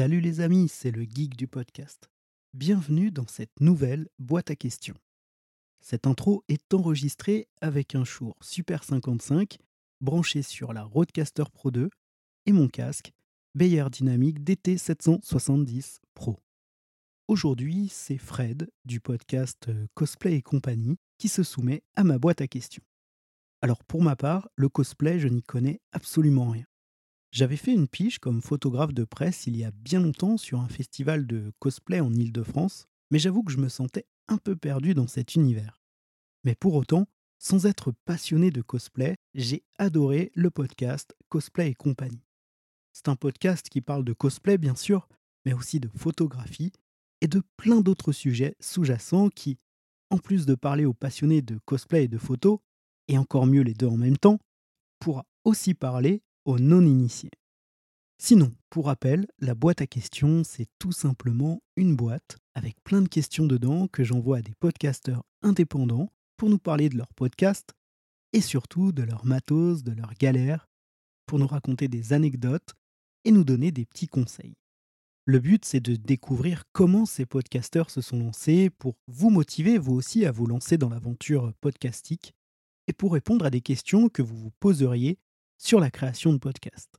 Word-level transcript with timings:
Salut 0.00 0.22
les 0.22 0.40
amis, 0.40 0.70
c'est 0.70 0.92
le 0.92 1.02
geek 1.02 1.36
du 1.36 1.46
podcast. 1.46 2.08
Bienvenue 2.54 3.10
dans 3.10 3.26
cette 3.26 3.60
nouvelle 3.60 4.08
boîte 4.18 4.50
à 4.50 4.56
questions. 4.56 4.94
Cette 5.78 6.06
intro 6.06 6.42
est 6.48 6.72
enregistrée 6.72 7.48
avec 7.60 7.94
un 7.94 8.04
Shure 8.06 8.34
Super 8.40 8.82
55 8.82 9.58
branché 10.00 10.40
sur 10.40 10.72
la 10.72 10.84
Rodecaster 10.84 11.44
Pro 11.52 11.70
2 11.70 11.90
et 12.46 12.52
mon 12.52 12.66
casque 12.68 13.12
Beyer 13.54 13.84
Dynamic 13.92 14.40
DT770 14.40 15.98
Pro. 16.14 16.38
Aujourd'hui, 17.28 17.90
c'est 17.92 18.16
Fred 18.16 18.70
du 18.86 19.00
podcast 19.00 19.68
euh, 19.68 19.86
Cosplay 19.92 20.36
et 20.36 20.42
compagnie 20.42 20.96
qui 21.18 21.28
se 21.28 21.42
soumet 21.42 21.82
à 21.94 22.04
ma 22.04 22.18
boîte 22.18 22.40
à 22.40 22.48
questions. 22.48 22.82
Alors 23.60 23.84
pour 23.84 24.00
ma 24.00 24.16
part, 24.16 24.48
le 24.56 24.70
cosplay, 24.70 25.20
je 25.20 25.28
n'y 25.28 25.42
connais 25.42 25.82
absolument 25.92 26.48
rien. 26.48 26.64
J'avais 27.32 27.56
fait 27.56 27.72
une 27.72 27.86
piche 27.86 28.18
comme 28.18 28.42
photographe 28.42 28.92
de 28.92 29.04
presse 29.04 29.46
il 29.46 29.56
y 29.56 29.64
a 29.64 29.70
bien 29.70 30.00
longtemps 30.00 30.36
sur 30.36 30.60
un 30.60 30.68
festival 30.68 31.28
de 31.28 31.52
cosplay 31.60 32.00
en 32.00 32.12
Île-de-France, 32.12 32.88
mais 33.12 33.20
j'avoue 33.20 33.44
que 33.44 33.52
je 33.52 33.58
me 33.58 33.68
sentais 33.68 34.06
un 34.26 34.36
peu 34.36 34.56
perdu 34.56 34.94
dans 34.94 35.06
cet 35.06 35.36
univers. 35.36 35.80
Mais 36.44 36.56
pour 36.56 36.74
autant, 36.74 37.06
sans 37.38 37.66
être 37.66 37.92
passionné 38.04 38.50
de 38.50 38.62
cosplay, 38.62 39.16
j'ai 39.34 39.62
adoré 39.78 40.32
le 40.34 40.50
podcast 40.50 41.14
Cosplay 41.28 41.70
et 41.70 41.74
compagnie. 41.74 42.26
C'est 42.92 43.08
un 43.08 43.16
podcast 43.16 43.68
qui 43.68 43.80
parle 43.80 44.04
de 44.04 44.12
cosplay 44.12 44.58
bien 44.58 44.74
sûr, 44.74 45.08
mais 45.46 45.52
aussi 45.52 45.78
de 45.78 45.88
photographie 45.88 46.72
et 47.20 47.28
de 47.28 47.42
plein 47.56 47.80
d'autres 47.80 48.12
sujets 48.12 48.56
sous-jacents 48.58 49.28
qui, 49.30 49.58
en 50.10 50.18
plus 50.18 50.46
de 50.46 50.56
parler 50.56 50.84
aux 50.84 50.94
passionnés 50.94 51.42
de 51.42 51.58
cosplay 51.64 52.04
et 52.04 52.08
de 52.08 52.18
photo, 52.18 52.60
et 53.06 53.18
encore 53.18 53.46
mieux 53.46 53.62
les 53.62 53.74
deux 53.74 53.86
en 53.86 53.96
même 53.96 54.18
temps, 54.18 54.38
pourra 54.98 55.26
aussi 55.44 55.74
parler 55.74 56.22
aux 56.44 56.58
non-initiés. 56.58 57.30
Sinon, 58.18 58.52
pour 58.68 58.86
rappel, 58.86 59.26
la 59.38 59.54
boîte 59.54 59.80
à 59.80 59.86
questions, 59.86 60.44
c'est 60.44 60.68
tout 60.78 60.92
simplement 60.92 61.62
une 61.76 61.96
boîte 61.96 62.36
avec 62.54 62.76
plein 62.84 63.00
de 63.00 63.08
questions 63.08 63.46
dedans 63.46 63.88
que 63.88 64.04
j'envoie 64.04 64.38
à 64.38 64.42
des 64.42 64.54
podcasteurs 64.60 65.22
indépendants 65.42 66.12
pour 66.36 66.50
nous 66.50 66.58
parler 66.58 66.88
de 66.88 66.98
leur 66.98 67.12
podcast 67.14 67.72
et 68.32 68.40
surtout 68.40 68.92
de 68.92 69.02
leur 69.02 69.24
matos, 69.24 69.82
de 69.82 69.92
leurs 69.92 70.14
galères, 70.14 70.68
pour 71.26 71.38
nous 71.38 71.46
raconter 71.46 71.88
des 71.88 72.12
anecdotes 72.12 72.74
et 73.24 73.30
nous 73.30 73.44
donner 73.44 73.72
des 73.72 73.86
petits 73.86 74.06
conseils. 74.06 74.56
Le 75.24 75.38
but, 75.38 75.64
c'est 75.64 75.80
de 75.80 75.96
découvrir 75.96 76.64
comment 76.72 77.06
ces 77.06 77.24
podcasteurs 77.24 77.90
se 77.90 78.00
sont 78.00 78.18
lancés 78.18 78.68
pour 78.68 78.96
vous 79.06 79.30
motiver, 79.30 79.78
vous 79.78 79.94
aussi, 79.94 80.26
à 80.26 80.32
vous 80.32 80.46
lancer 80.46 80.76
dans 80.76 80.88
l'aventure 80.88 81.52
podcastique 81.60 82.34
et 82.86 82.92
pour 82.92 83.12
répondre 83.12 83.44
à 83.44 83.50
des 83.50 83.60
questions 83.60 84.08
que 84.08 84.22
vous 84.22 84.36
vous 84.36 84.52
poseriez 84.60 85.18
sur 85.60 85.78
la 85.78 85.90
création 85.90 86.32
de 86.32 86.38
podcasts. 86.38 86.98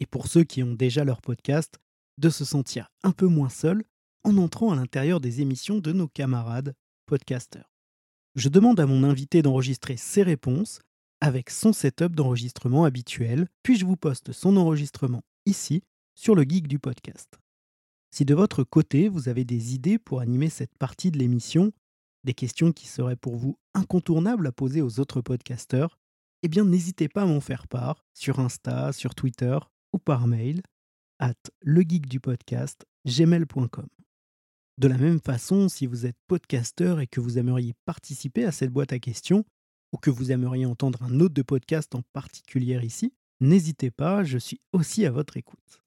Et 0.00 0.06
pour 0.06 0.26
ceux 0.26 0.44
qui 0.44 0.62
ont 0.62 0.74
déjà 0.74 1.04
leur 1.04 1.22
podcast, 1.22 1.78
de 2.18 2.28
se 2.28 2.44
sentir 2.44 2.90
un 3.04 3.12
peu 3.12 3.26
moins 3.26 3.48
seul 3.48 3.84
en 4.24 4.36
entrant 4.36 4.72
à 4.72 4.76
l'intérieur 4.76 5.20
des 5.20 5.40
émissions 5.40 5.78
de 5.78 5.92
nos 5.92 6.08
camarades 6.08 6.74
podcasteurs. 7.06 7.72
Je 8.34 8.48
demande 8.48 8.80
à 8.80 8.86
mon 8.86 9.04
invité 9.04 9.42
d'enregistrer 9.42 9.96
ses 9.96 10.24
réponses 10.24 10.80
avec 11.20 11.50
son 11.50 11.72
setup 11.72 12.14
d'enregistrement 12.14 12.84
habituel, 12.84 13.48
puis 13.62 13.76
je 13.76 13.86
vous 13.86 13.96
poste 13.96 14.32
son 14.32 14.56
enregistrement 14.56 15.22
ici 15.46 15.82
sur 16.14 16.34
le 16.34 16.42
geek 16.42 16.66
du 16.66 16.80
podcast. 16.80 17.38
Si 18.10 18.24
de 18.24 18.34
votre 18.34 18.64
côté 18.64 19.08
vous 19.08 19.28
avez 19.28 19.44
des 19.44 19.74
idées 19.74 19.98
pour 19.98 20.20
animer 20.20 20.48
cette 20.48 20.76
partie 20.78 21.12
de 21.12 21.18
l'émission, 21.18 21.72
des 22.24 22.34
questions 22.34 22.72
qui 22.72 22.88
seraient 22.88 23.16
pour 23.16 23.36
vous 23.36 23.56
incontournables 23.74 24.46
à 24.48 24.52
poser 24.52 24.82
aux 24.82 24.98
autres 24.98 25.20
podcasteurs, 25.20 25.97
eh 26.42 26.48
bien 26.48 26.64
n'hésitez 26.64 27.08
pas 27.08 27.22
à 27.22 27.26
m'en 27.26 27.40
faire 27.40 27.66
part 27.68 28.04
sur 28.14 28.40
Insta, 28.40 28.92
sur 28.92 29.14
Twitter 29.14 29.58
ou 29.92 29.98
par 29.98 30.26
mail 30.26 30.62
at 31.18 31.34
legeekdupodcast 31.62 32.86
gmail.com. 33.06 33.88
De 34.78 34.86
la 34.86 34.96
même 34.96 35.20
façon, 35.20 35.68
si 35.68 35.86
vous 35.86 36.06
êtes 36.06 36.16
podcasteur 36.28 37.00
et 37.00 37.08
que 37.08 37.20
vous 37.20 37.38
aimeriez 37.38 37.74
participer 37.84 38.44
à 38.44 38.52
cette 38.52 38.70
boîte 38.70 38.92
à 38.92 39.00
questions, 39.00 39.44
ou 39.92 39.96
que 39.96 40.10
vous 40.10 40.30
aimeriez 40.30 40.66
entendre 40.66 41.02
un 41.02 41.18
autre 41.20 41.34
de 41.34 41.42
podcast 41.42 41.94
en 41.94 42.02
particulier 42.12 42.78
ici, 42.84 43.12
n'hésitez 43.40 43.90
pas, 43.90 44.22
je 44.22 44.38
suis 44.38 44.60
aussi 44.72 45.04
à 45.04 45.10
votre 45.10 45.36
écoute. 45.36 45.82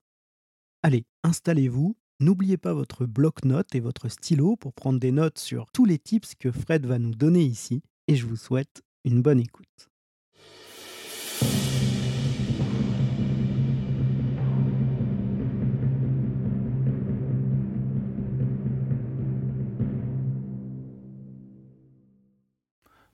Allez, 0.83 1.05
installez-vous, 1.23 1.95
n'oubliez 2.19 2.57
pas 2.57 2.73
votre 2.73 3.05
bloc-notes 3.05 3.75
et 3.75 3.79
votre 3.79 4.09
stylo 4.09 4.57
pour 4.57 4.73
prendre 4.73 4.99
des 4.99 5.11
notes 5.11 5.39
sur 5.39 5.71
tous 5.71 5.85
les 5.85 5.99
tips 5.99 6.35
que 6.35 6.51
Fred 6.51 6.85
va 6.85 6.99
nous 6.99 7.15
donner 7.15 7.43
ici, 7.43 7.83
et 8.07 8.15
je 8.15 8.25
vous 8.25 8.35
souhaite 8.35 8.81
une 9.05 9.21
bonne 9.21 9.39
écoute. 9.39 9.90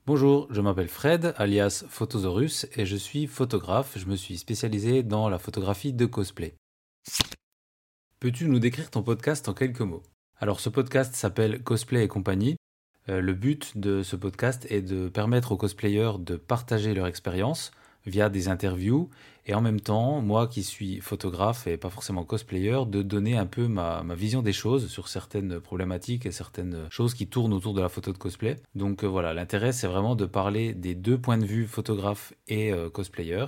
Bonjour, 0.08 0.48
je 0.48 0.62
m'appelle 0.62 0.88
Fred, 0.88 1.34
alias 1.36 1.84
Photosaurus, 1.86 2.66
et 2.76 2.86
je 2.86 2.96
suis 2.96 3.26
photographe. 3.26 3.98
Je 3.98 4.06
me 4.06 4.16
suis 4.16 4.38
spécialisé 4.38 5.02
dans 5.02 5.28
la 5.28 5.38
photographie 5.38 5.92
de 5.92 6.06
cosplay. 6.06 6.54
Peux-tu 8.18 8.48
nous 8.48 8.58
décrire 8.58 8.90
ton 8.90 9.02
podcast 9.02 9.50
en 9.50 9.52
quelques 9.52 9.82
mots? 9.82 10.02
Alors 10.38 10.60
ce 10.60 10.70
podcast 10.70 11.14
s'appelle 11.14 11.62
Cosplay 11.62 12.04
et 12.04 12.08
compagnie. 12.08 12.56
Euh, 13.10 13.20
le 13.20 13.34
but 13.34 13.76
de 13.76 14.02
ce 14.02 14.16
podcast 14.16 14.66
est 14.70 14.80
de 14.80 15.10
permettre 15.10 15.52
aux 15.52 15.58
cosplayers 15.58 16.12
de 16.20 16.36
partager 16.36 16.94
leur 16.94 17.06
expérience, 17.06 17.70
via 18.06 18.28
des 18.28 18.48
interviews 18.48 19.10
et 19.48 19.54
en 19.54 19.62
même 19.62 19.80
temps, 19.80 20.20
moi 20.20 20.46
qui 20.46 20.62
suis 20.62 21.00
photographe 21.00 21.66
et 21.66 21.78
pas 21.78 21.88
forcément 21.88 22.22
cosplayer, 22.22 22.84
de 22.86 23.00
donner 23.00 23.38
un 23.38 23.46
peu 23.46 23.66
ma, 23.66 24.02
vision 24.14 24.42
des 24.42 24.52
choses 24.52 24.88
sur 24.88 25.08
certaines 25.08 25.58
problématiques 25.58 26.26
et 26.26 26.32
certaines 26.32 26.86
choses 26.90 27.14
qui 27.14 27.28
tournent 27.28 27.54
autour 27.54 27.72
de 27.72 27.80
la 27.80 27.88
photo 27.88 28.12
de 28.12 28.18
cosplay. 28.18 28.56
Donc 28.74 29.04
euh, 29.04 29.06
voilà, 29.06 29.32
l'intérêt 29.32 29.72
c'est 29.72 29.86
vraiment 29.86 30.16
de 30.16 30.26
parler 30.26 30.74
des 30.74 30.94
deux 30.94 31.18
points 31.18 31.38
de 31.38 31.46
vue 31.46 31.66
photographe 31.66 32.34
et 32.46 32.72
euh, 32.74 32.90
cosplayer 32.90 33.46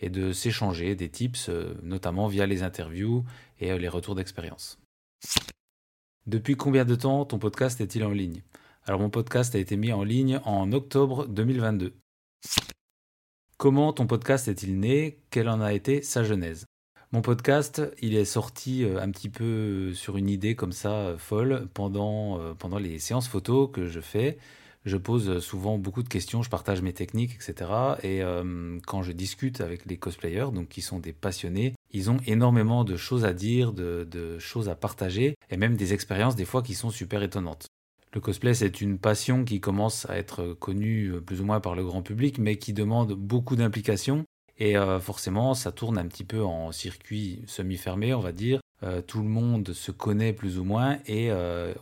et 0.00 0.08
de 0.08 0.32
s'échanger 0.32 0.94
des 0.94 1.10
tips, 1.10 1.50
euh, 1.50 1.74
notamment 1.82 2.28
via 2.28 2.46
les 2.46 2.62
interviews 2.62 3.24
et 3.60 3.76
les 3.78 3.88
retours 3.88 4.14
d'expérience. 4.14 4.78
Depuis 6.26 6.56
combien 6.56 6.86
de 6.86 6.94
temps 6.94 7.26
ton 7.26 7.38
podcast 7.38 7.78
est-il 7.82 8.04
en 8.04 8.10
ligne? 8.10 8.42
Alors 8.86 9.00
mon 9.00 9.10
podcast 9.10 9.54
a 9.54 9.58
été 9.58 9.76
mis 9.76 9.92
en 9.92 10.02
ligne 10.02 10.40
en 10.44 10.72
octobre 10.72 11.26
2022. 11.26 11.92
Comment 13.62 13.92
ton 13.92 14.08
podcast 14.08 14.48
est-il 14.48 14.80
né? 14.80 15.18
Quelle 15.30 15.48
en 15.48 15.60
a 15.60 15.72
été 15.72 16.02
sa 16.02 16.24
genèse? 16.24 16.66
Mon 17.12 17.22
podcast, 17.22 17.80
il 18.00 18.16
est 18.16 18.24
sorti 18.24 18.82
euh, 18.82 19.00
un 19.00 19.08
petit 19.12 19.28
peu 19.28 19.44
euh, 19.44 19.94
sur 19.94 20.16
une 20.16 20.28
idée 20.28 20.56
comme 20.56 20.72
ça 20.72 20.90
euh, 20.90 21.16
folle 21.16 21.68
pendant, 21.72 22.40
les 22.80 22.98
séances 22.98 23.28
photos 23.28 23.70
que 23.72 23.86
je 23.86 24.00
fais. 24.00 24.36
Je 24.84 24.96
pose 24.96 25.38
souvent 25.38 25.78
beaucoup 25.78 26.02
de 26.02 26.08
questions, 26.08 26.42
je 26.42 26.50
partage 26.50 26.82
mes 26.82 26.92
techniques, 26.92 27.36
etc. 27.36 27.70
Et 28.02 28.20
quand 28.84 29.04
je 29.04 29.12
discute 29.12 29.60
avec 29.60 29.86
les 29.86 29.96
cosplayers, 29.96 30.48
donc 30.52 30.68
qui 30.68 30.82
sont 30.82 30.98
des 30.98 31.12
passionnés, 31.12 31.76
ils 31.92 32.10
ont 32.10 32.16
énormément 32.26 32.82
de 32.82 32.96
choses 32.96 33.24
à 33.24 33.32
dire, 33.32 33.72
de 33.72 34.38
choses 34.40 34.68
à 34.68 34.74
partager, 34.74 35.36
et 35.50 35.56
même 35.56 35.76
des 35.76 35.92
expériences 35.92 36.34
des 36.34 36.46
fois 36.46 36.62
qui 36.62 36.74
sont 36.74 36.90
super 36.90 37.22
étonnantes. 37.22 37.68
Le 38.14 38.20
cosplay, 38.20 38.52
c'est 38.52 38.82
une 38.82 38.98
passion 38.98 39.42
qui 39.42 39.60
commence 39.60 40.04
à 40.10 40.18
être 40.18 40.52
connue 40.52 41.14
euh, 41.14 41.20
plus 41.22 41.40
ou 41.40 41.46
moins 41.46 41.60
par 41.60 41.74
le 41.74 41.82
grand 41.82 42.02
public, 42.02 42.38
mais 42.38 42.56
qui 42.56 42.74
demande 42.74 43.14
beaucoup 43.14 43.56
d'implication. 43.56 44.24
Et 44.58 44.76
euh, 44.76 45.00
forcément, 45.00 45.54
ça 45.54 45.72
tourne 45.72 45.96
un 45.96 46.06
petit 46.06 46.24
peu 46.24 46.42
en 46.44 46.72
circuit 46.72 47.42
semi-fermé, 47.46 48.12
on 48.12 48.20
va 48.20 48.32
dire. 48.32 48.60
Euh, 48.82 49.00
tout 49.00 49.22
le 49.22 49.28
monde 49.28 49.72
se 49.72 49.90
connaît 49.90 50.34
plus 50.34 50.58
ou 50.58 50.64
moins 50.64 50.98
et 51.06 51.30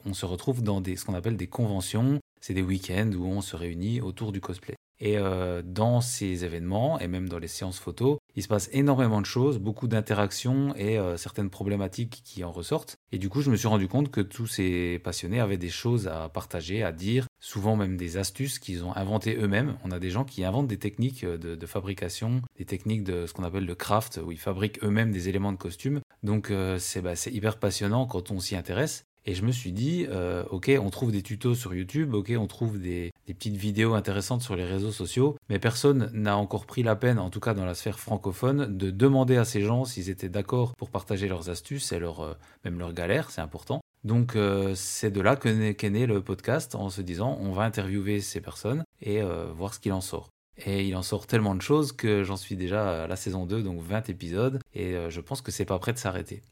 on 0.04 0.14
se 0.14 0.24
retrouve 0.24 0.62
dans 0.62 0.82
ce 0.84 1.04
qu'on 1.04 1.14
appelle 1.14 1.36
des 1.36 1.48
conventions. 1.48 2.20
C'est 2.40 2.54
des 2.54 2.62
week-ends 2.62 3.10
où 3.16 3.26
on 3.26 3.40
se 3.40 3.56
réunit 3.56 4.00
autour 4.00 4.30
du 4.30 4.40
cosplay. 4.40 4.76
Et 5.00 5.16
euh, 5.16 5.62
dans 5.64 6.00
ces 6.00 6.44
événements, 6.44 6.98
et 7.00 7.08
même 7.08 7.28
dans 7.28 7.38
les 7.38 7.48
séances 7.48 7.78
photos, 7.78 8.18
il 8.36 8.42
se 8.42 8.48
passe 8.48 8.68
énormément 8.72 9.20
de 9.20 9.26
choses, 9.26 9.58
beaucoup 9.58 9.88
d'interactions 9.88 10.74
et 10.76 10.98
euh, 10.98 11.16
certaines 11.16 11.50
problématiques 11.50 12.22
qui 12.24 12.44
en 12.44 12.52
ressortent. 12.52 12.96
Et 13.10 13.18
du 13.18 13.28
coup, 13.28 13.40
je 13.40 13.50
me 13.50 13.56
suis 13.56 13.68
rendu 13.68 13.88
compte 13.88 14.10
que 14.10 14.20
tous 14.20 14.46
ces 14.46 15.00
passionnés 15.02 15.40
avaient 15.40 15.56
des 15.56 15.70
choses 15.70 16.06
à 16.06 16.28
partager, 16.28 16.82
à 16.82 16.92
dire, 16.92 17.26
souvent 17.40 17.76
même 17.76 17.96
des 17.96 18.18
astuces 18.18 18.58
qu'ils 18.58 18.84
ont 18.84 18.94
inventées 18.94 19.36
eux-mêmes. 19.36 19.76
On 19.84 19.90
a 19.90 19.98
des 19.98 20.10
gens 20.10 20.24
qui 20.24 20.44
inventent 20.44 20.68
des 20.68 20.78
techniques 20.78 21.24
de, 21.24 21.66
fabrication, 21.66 22.42
des 22.58 22.64
techniques 22.64 23.04
de 23.04 23.26
ce 23.26 23.32
qu'on 23.32 23.44
appelle 23.44 23.66
le 23.66 23.74
craft, 23.74 24.20
où 24.24 24.32
ils 24.32 24.38
fabriquent 24.38 24.82
eux-mêmes 24.84 25.12
des 25.12 25.28
éléments 25.28 25.52
de 25.52 25.58
costume. 25.58 26.00
Donc 26.22 26.50
euh, 26.50 26.78
bah, 27.02 27.16
c'est 27.16 27.32
hyper 27.32 27.58
passionnant 27.58 28.06
quand 28.06 28.30
on 28.30 28.40
s'y 28.40 28.56
intéresse. 28.56 29.04
Et 29.26 29.34
je 29.34 29.44
me 29.44 29.52
suis 29.52 29.72
dit, 29.72 30.06
euh, 30.08 30.44
ok, 30.50 30.70
on 30.82 30.90
trouve 30.90 31.12
des 31.12 31.22
tutos 31.22 31.54
sur 31.54 31.74
YouTube, 31.74 32.14
ok, 32.14 32.32
on 32.38 32.46
trouve 32.46 32.80
des, 32.80 33.12
petites 33.26 33.56
vidéos 33.56 33.94
intéressantes 33.94 34.42
sur 34.42 34.56
les 34.56 34.64
réseaux 34.64 34.92
sociaux, 34.92 35.36
mais 35.48 35.58
personne 35.58 36.10
n'a 36.12 36.36
encore 36.36 36.66
pris 36.66 36.82
la 36.82 36.96
peine, 36.96 37.18
en 37.18 37.30
tout 37.30 37.38
cas 37.38 37.54
dans 37.54 37.64
la 37.64 37.74
sphère 37.74 38.00
francophone, 38.00 38.76
de 38.76 38.90
demander 38.90 39.36
à 39.36 39.44
ces 39.44 39.60
gens 39.60 39.84
s'ils 39.84 40.10
étaient 40.10 40.28
d'accord 40.28 40.74
pour 40.74 40.90
partager 40.90 41.28
leurs 41.28 41.50
astuces 41.50 41.92
et 41.92 41.98
leur, 41.98 42.20
euh, 42.20 42.34
même 42.64 42.78
leurs 42.78 42.92
galères, 42.92 43.30
c'est 43.30 43.40
important. 43.40 43.80
Donc 44.02 44.34
euh, 44.34 44.74
c'est 44.74 45.10
de 45.10 45.20
là 45.20 45.36
qu'est 45.36 45.90
né 45.90 46.06
le 46.06 46.22
podcast 46.22 46.74
en 46.74 46.88
se 46.88 47.02
disant, 47.02 47.36
on 47.40 47.52
va 47.52 47.64
interviewer 47.64 48.20
ces 48.20 48.40
personnes 48.40 48.84
et 49.02 49.20
voir 49.54 49.74
ce 49.74 49.80
qu'il 49.80 49.92
en 49.92 50.00
sort. 50.00 50.30
Et 50.66 50.86
il 50.86 50.96
en 50.96 51.02
sort 51.02 51.26
tellement 51.26 51.54
de 51.54 51.62
choses 51.62 51.92
que 51.92 52.24
j'en 52.24 52.36
suis 52.36 52.56
déjà 52.56 53.04
à 53.04 53.06
la 53.06 53.16
saison 53.16 53.46
2, 53.46 53.62
donc 53.62 53.80
20 53.80 54.08
épisodes, 54.08 54.58
et 54.74 54.94
je 55.08 55.20
pense 55.20 55.42
que 55.42 55.50
c'est 55.50 55.64
pas 55.64 55.78
prêt 55.78 55.92
de 55.92 55.98
s'arrêter. 55.98 56.42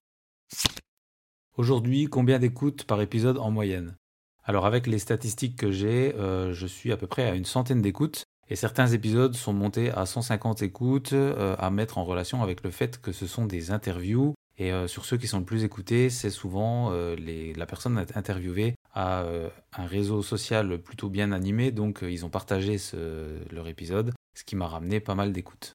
Aujourd'hui, 1.59 2.07
combien 2.07 2.39
d'écoutes 2.39 2.85
par 2.85 3.01
épisode 3.01 3.37
en 3.37 3.51
moyenne? 3.51 3.97
Alors 4.45 4.65
avec 4.65 4.87
les 4.87 5.01
statistiques 5.01 5.57
que 5.57 5.73
j'ai, 5.73 6.15
euh, 6.15 6.55
je 6.55 6.69
suis 6.69 6.93
à 6.93 6.97
peu 6.97 7.09
près 7.09 7.25
à 7.25 7.35
une 7.35 7.45
centaine 7.45 7.83
d'écoutes. 7.83 8.23
Et 8.49 8.55
certains 8.55 8.87
épisodes 8.87 9.35
sont 9.35 9.53
montés 9.53 9.91
à 9.91 10.07
150 10.07 10.63
écoutes, 10.63 11.15
euh, 11.15 11.57
à 11.59 11.71
mettre 11.71 11.99
en 11.99 12.05
relation 12.05 12.45
avec 12.45 12.63
le 12.63 12.71
fait 12.71 13.01
que 13.01 13.11
ce 13.11 13.27
sont 13.27 13.45
des 13.45 13.73
interviews. 13.73 14.35
Et 14.57 14.73
euh, 14.73 14.87
sur 14.87 15.05
ceux 15.05 15.17
qui 15.17 15.27
sont 15.27 15.41
le 15.41 15.45
plus 15.45 15.65
écoutés, 15.65 16.11
c'est 16.11 16.31
souvent 16.31 16.93
la 16.93 17.67
personne 17.67 17.99
interviewée 18.15 18.77
a 18.95 19.27
un 19.77 19.87
réseau 19.87 20.23
social 20.23 20.79
plutôt 20.79 21.09
bien 21.09 21.33
animé, 21.33 21.73
donc 21.73 22.05
ils 22.09 22.25
ont 22.25 22.31
partagé 22.31 22.77
leur 23.51 23.67
épisode, 23.67 24.15
ce 24.37 24.45
qui 24.45 24.55
m'a 24.55 24.69
ramené 24.69 25.01
pas 25.01 25.17
mal 25.17 25.33
d'écoutes. 25.33 25.73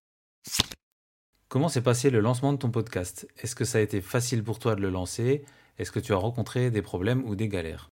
Comment 1.49 1.67
s'est 1.67 1.81
passé 1.81 2.09
le 2.09 2.21
lancement 2.21 2.53
de 2.53 2.57
ton 2.57 2.71
podcast? 2.71 3.27
Est-ce 3.37 3.53
que 3.53 3.65
ça 3.65 3.79
a 3.79 3.81
été 3.81 3.99
facile 3.99 4.45
pour 4.45 4.59
toi 4.59 4.75
de 4.75 4.81
le 4.81 4.89
lancer? 4.89 5.43
Est-ce 5.77 5.91
que 5.91 5.99
tu 5.99 6.13
as 6.13 6.17
rencontré 6.17 6.71
des 6.71 6.81
problèmes 6.81 7.23
ou 7.25 7.35
des 7.35 7.47
galères? 7.47 7.89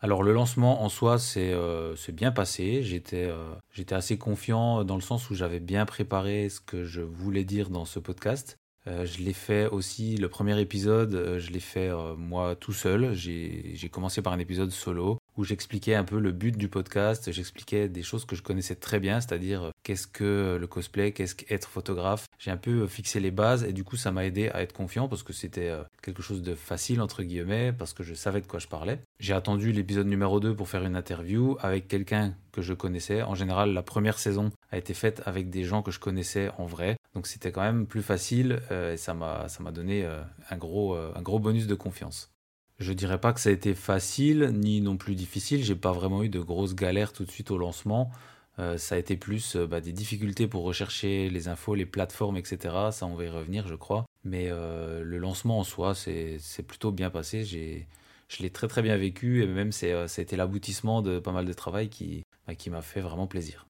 Alors 0.00 0.22
le 0.22 0.34
lancement 0.34 0.82
en 0.82 0.90
soi 0.90 1.18
c'est 1.18 1.52
euh, 1.52 1.94
bien 2.12 2.30
passé, 2.30 2.82
euh, 3.14 3.54
j'étais 3.72 3.94
assez 3.94 4.18
confiant 4.18 4.84
dans 4.84 4.96
le 4.96 5.00
sens 5.00 5.30
où 5.30 5.34
j'avais 5.34 5.60
bien 5.60 5.86
préparé 5.86 6.50
ce 6.50 6.60
que 6.60 6.84
je 6.84 7.00
voulais 7.00 7.44
dire 7.44 7.70
dans 7.70 7.86
ce 7.86 7.98
podcast. 7.98 8.58
Euh, 8.86 9.06
je 9.06 9.22
l'ai 9.22 9.32
fait 9.32 9.66
aussi, 9.66 10.16
le 10.16 10.28
premier 10.28 10.60
épisode, 10.60 11.38
je 11.38 11.50
l'ai 11.50 11.60
fait 11.60 11.90
moi 12.18 12.54
tout 12.54 12.74
seul. 12.74 13.14
J'ai 13.14 13.88
commencé 13.90 14.20
par 14.20 14.34
un 14.34 14.38
épisode 14.38 14.70
solo 14.70 15.18
où 15.36 15.44
j'expliquais 15.44 15.94
un 15.94 16.04
peu 16.04 16.18
le 16.18 16.32
but 16.32 16.56
du 16.56 16.68
podcast, 16.68 17.30
j'expliquais 17.32 17.88
des 17.88 18.02
choses 18.02 18.24
que 18.24 18.36
je 18.36 18.42
connaissais 18.42 18.76
très 18.76 19.00
bien, 19.00 19.20
c'est-à-dire 19.20 19.64
euh, 19.64 19.70
qu'est-ce 19.82 20.06
que 20.06 20.56
le 20.60 20.66
cosplay, 20.66 21.12
qu'est-ce 21.12 21.34
qu'être 21.34 21.68
photographe. 21.68 22.26
J'ai 22.38 22.50
un 22.50 22.56
peu 22.56 22.82
euh, 22.82 22.86
fixé 22.86 23.20
les 23.20 23.30
bases 23.30 23.64
et 23.64 23.72
du 23.72 23.84
coup 23.84 23.96
ça 23.96 24.12
m'a 24.12 24.24
aidé 24.24 24.48
à 24.50 24.62
être 24.62 24.72
confiant 24.72 25.08
parce 25.08 25.22
que 25.22 25.32
c'était 25.32 25.68
euh, 25.68 25.82
quelque 26.02 26.22
chose 26.22 26.42
de 26.42 26.54
facile 26.54 27.00
entre 27.00 27.22
guillemets, 27.22 27.72
parce 27.72 27.92
que 27.92 28.02
je 28.02 28.14
savais 28.14 28.40
de 28.40 28.46
quoi 28.46 28.60
je 28.60 28.68
parlais. 28.68 29.00
J'ai 29.18 29.34
attendu 29.34 29.72
l'épisode 29.72 30.06
numéro 30.06 30.40
2 30.40 30.54
pour 30.54 30.68
faire 30.68 30.84
une 30.84 30.96
interview 30.96 31.56
avec 31.60 31.88
quelqu'un 31.88 32.34
que 32.52 32.62
je 32.62 32.72
connaissais. 32.72 33.22
En 33.22 33.34
général, 33.34 33.72
la 33.72 33.82
première 33.82 34.18
saison 34.18 34.50
a 34.70 34.78
été 34.78 34.94
faite 34.94 35.22
avec 35.26 35.50
des 35.50 35.64
gens 35.64 35.82
que 35.82 35.90
je 35.90 35.98
connaissais 35.98 36.50
en 36.58 36.66
vrai, 36.66 36.96
donc 37.14 37.26
c'était 37.26 37.50
quand 37.50 37.62
même 37.62 37.86
plus 37.86 38.02
facile 38.02 38.60
et 38.70 38.96
ça 38.96 39.14
m'a 39.14 39.72
donné 39.72 40.06
un 40.50 40.56
gros, 40.56 40.94
un 40.94 41.22
gros 41.22 41.40
bonus 41.40 41.66
de 41.66 41.74
confiance. 41.74 42.33
Je 42.78 42.92
dirais 42.92 43.20
pas 43.20 43.32
que 43.32 43.40
ça 43.40 43.50
a 43.50 43.52
été 43.52 43.74
facile 43.74 44.50
ni 44.52 44.80
non 44.80 44.96
plus 44.96 45.14
difficile. 45.14 45.62
J'ai 45.64 45.76
pas 45.76 45.92
vraiment 45.92 46.22
eu 46.22 46.28
de 46.28 46.40
grosses 46.40 46.74
galères 46.74 47.12
tout 47.12 47.24
de 47.24 47.30
suite 47.30 47.50
au 47.50 47.58
lancement. 47.58 48.10
Euh, 48.58 48.78
ça 48.78 48.94
a 48.94 48.98
été 48.98 49.16
plus 49.16 49.56
euh, 49.56 49.66
bah, 49.66 49.80
des 49.80 49.92
difficultés 49.92 50.46
pour 50.46 50.62
rechercher 50.62 51.28
les 51.28 51.48
infos, 51.48 51.74
les 51.74 51.86
plateformes, 51.86 52.36
etc. 52.36 52.74
Ça, 52.92 53.06
on 53.06 53.14
va 53.14 53.24
y 53.24 53.28
revenir, 53.28 53.66
je 53.66 53.74
crois. 53.74 54.06
Mais 54.24 54.46
euh, 54.48 55.02
le 55.02 55.18
lancement 55.18 55.58
en 55.58 55.64
soi, 55.64 55.94
c'est 55.94 56.40
plutôt 56.66 56.92
bien 56.92 57.10
passé. 57.10 57.44
Je 57.44 58.42
l'ai 58.42 58.50
très 58.50 58.68
très 58.68 58.82
bien 58.82 58.96
vécu 58.96 59.42
et 59.42 59.46
même 59.46 59.72
ça 59.72 59.86
a 60.04 60.20
été 60.20 60.36
l'aboutissement 60.36 61.02
de 61.02 61.18
pas 61.18 61.32
mal 61.32 61.46
de 61.46 61.52
travail 61.52 61.88
qui, 61.88 62.22
bah, 62.46 62.54
qui 62.54 62.70
m'a 62.70 62.82
fait 62.82 63.00
vraiment 63.00 63.26
plaisir. 63.26 63.66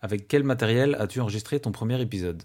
Avec 0.00 0.26
quel 0.26 0.42
matériel 0.42 0.96
as-tu 0.98 1.20
enregistré 1.20 1.60
ton 1.60 1.72
premier 1.72 2.00
épisode? 2.00 2.42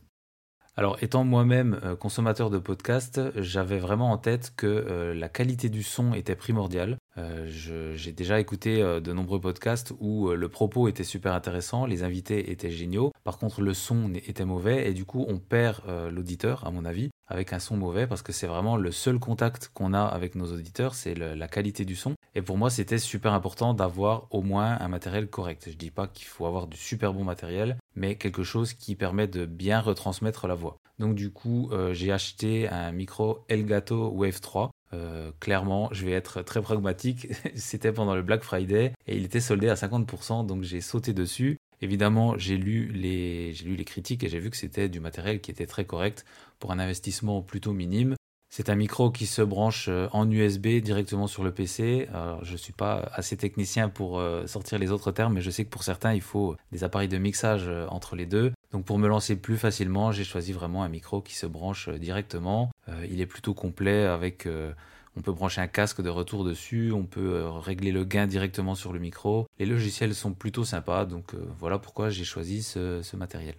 Alors, 0.78 1.02
étant 1.02 1.24
moi-même 1.24 1.80
euh, 1.84 1.96
consommateur 1.96 2.52
de 2.52 2.60
podcasts, 2.60 3.20
j'avais 3.36 3.80
vraiment 3.80 4.12
en 4.12 4.20
tête 4.20 4.54
que 4.56 4.68
euh, 4.68 5.16
la 5.16 5.28
qualité 5.28 5.70
du 5.70 5.82
son 5.82 6.14
était 6.14 6.36
primordiale. 6.36 7.00
Euh, 7.18 7.48
j'ai 7.96 8.12
déjà 8.12 8.40
écouté 8.40 8.82
de 8.82 9.14
nombreux 9.14 9.40
podcasts 9.40 9.94
où 10.00 10.30
le 10.30 10.50
propos 10.50 10.88
était 10.88 11.04
super 11.04 11.34
intéressant, 11.34 11.86
les 11.86 12.04
invités 12.04 12.52
étaient 12.52 12.72
géniaux. 12.72 13.12
Par 13.24 13.38
contre, 13.38 13.62
le 13.62 13.74
son 13.74 14.14
était 14.14 14.46
mauvais 14.46 14.88
et 14.90 14.94
du 14.94 15.06
coup, 15.06 15.26
on 15.28 15.38
perd 15.38 15.82
l'auditeur, 16.12 16.66
à 16.66 16.72
mon 16.72 16.86
avis 16.86 17.10
avec 17.28 17.54
un 17.54 17.60
son 17.60 17.78
mauvais 17.78 18.08
parce 18.08 18.22
que 18.22 18.32
c'est 18.32 18.48
vraiment 18.48 18.78
le 18.78 18.92
seul 18.92 19.20
contact 19.20 19.70
qu'on 19.74 19.94
a 19.94 20.04
avec 20.04 20.36
nos 20.36 20.52
auditeurs, 20.52 20.96
c'est 20.96 21.14
la 21.14 21.48
qualité 21.48 21.86
du 21.86 21.96
son. 21.96 22.16
Et 22.36 22.42
pour 22.42 22.58
moi, 22.58 22.70
c'était 22.70 22.98
super 22.98 23.34
important 23.34 23.74
d'avoir 23.74 24.28
au 24.32 24.42
moins 24.42 24.78
un 24.80 24.88
matériel 24.88 25.28
correct. 25.28 25.68
Je 25.70 25.78
dis 25.78 25.92
pas 25.92 26.08
qu'il 26.08 26.28
faut 26.28 26.46
avoir 26.46 26.68
du 26.68 26.78
super 26.78 27.14
bon 27.14 27.24
matériel, 27.24 27.78
mais 27.96 28.16
quelque 28.16 28.44
chose 28.44 28.74
qui 28.74 28.96
permet 28.96 29.28
de 29.28 29.46
bien 29.46 29.82
retransmettre 29.82 30.48
la 30.48 30.56
voix. 30.56 30.78
Donc 31.00 31.16
du 31.16 31.32
coup, 31.32 31.70
euh, 31.72 31.94
j'ai 31.94 32.12
acheté 32.12 32.68
un 32.70 32.92
micro 32.92 33.46
Elgato 33.50 34.10
Wave 34.10 34.40
3. 34.40 34.72
Euh, 34.94 35.32
clairement, 35.40 35.90
je 35.92 36.06
vais 36.06 36.12
être 36.12 36.42
très 36.42 36.62
pragmatique. 36.62 37.28
C'était 37.56 37.92
pendant 37.92 38.16
le 38.16 38.22
Black 38.22 38.44
Friday 38.44 38.94
et 39.08 39.18
il 39.18 39.26
était 39.26 39.40
soldé 39.40 39.70
à 39.70 39.76
50%, 39.76 40.46
donc 40.46 40.64
j'ai 40.64 40.82
sauté 40.82 41.14
dessus. 41.14 41.58
Évidemment, 41.82 42.38
j'ai 42.38 42.58
lu 42.58 42.88
les, 42.88 43.54
j'ai 43.54 43.66
lu 43.66 43.76
les 43.76 43.86
critiques 43.86 44.24
et 44.24 44.30
j'ai 44.30 44.40
vu 44.40 44.50
que 44.50 44.58
c'était 44.58 44.90
du 44.90 45.00
matériel 45.00 45.42
qui 45.42 45.52
était 45.52 45.68
très 45.68 45.86
correct 45.86 46.26
pour 46.60 46.72
un 46.72 46.80
investissement 46.80 47.42
plutôt 47.42 47.74
minime. 47.74 48.16
C'est 48.58 48.72
un 48.72 48.76
micro 48.76 49.12
qui 49.12 49.28
se 49.28 49.44
branche 49.44 49.86
euh, 49.88 50.08
en 50.14 50.28
USB 50.32 50.82
directement 50.82 51.28
sur 51.28 51.44
le 51.44 51.52
PC. 51.52 52.10
je 52.42 52.52
ne 52.52 52.58
suis 52.58 52.74
pas 52.74 53.08
assez 53.14 53.38
technicien 53.38 53.88
pour 53.88 54.18
euh, 54.18 54.48
sortir 54.48 54.80
les 54.80 54.90
autres 54.90 55.12
termes, 55.12 55.36
mais 55.36 55.42
je 55.42 55.52
sais 55.52 55.64
que 55.64 55.70
pour 55.70 55.84
certains, 55.84 56.16
il 56.16 56.22
faut 56.22 56.56
des 56.72 56.84
appareils 56.84 57.08
de 57.08 57.20
mixage 57.20 57.66
euh, 57.68 57.86
entre 57.90 58.16
les 58.16 58.26
deux. 58.26 58.52
Donc 58.72 58.84
pour 58.84 58.98
me 58.98 59.08
lancer 59.08 59.36
plus 59.36 59.58
facilement, 59.58 60.12
j'ai 60.12 60.24
choisi 60.24 60.54
vraiment 60.54 60.82
un 60.82 60.90
micro 60.90 61.22
qui 61.22 61.36
se 61.36 61.46
branche 61.46 61.88
directement. 61.88 62.72
il 63.08 63.22
est 63.22 63.28
plutôt 63.28 63.54
complet 63.54 64.06
avec 64.06 64.48
on 65.16 65.22
peut 65.22 65.32
brancher 65.32 65.62
un 65.62 65.68
casque 65.68 66.02
de 66.02 66.10
retour 66.10 66.44
dessus, 66.44 66.92
on 66.92 67.06
peut 67.06 67.48
régler 67.60 67.92
le 67.92 68.06
gain 68.06 68.26
directement 68.26 68.74
sur 68.74 68.92
le 68.92 69.00
micro. 69.00 69.46
Les 69.60 69.68
logiciels 69.68 70.16
sont 70.16 70.34
plutôt 70.34 70.66
sympas, 70.66 71.06
donc 71.06 71.36
voilà 71.60 71.78
pourquoi 71.78 72.10
j'ai 72.10 72.26
choisi 72.26 72.64
ce, 72.64 73.16
matériel. 73.16 73.56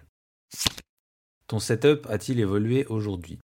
Ton 1.47 1.59
setup 1.59 2.05
a-t-il 2.09 2.41
évolué 2.41 2.85
aujourd'hui? 2.87 3.39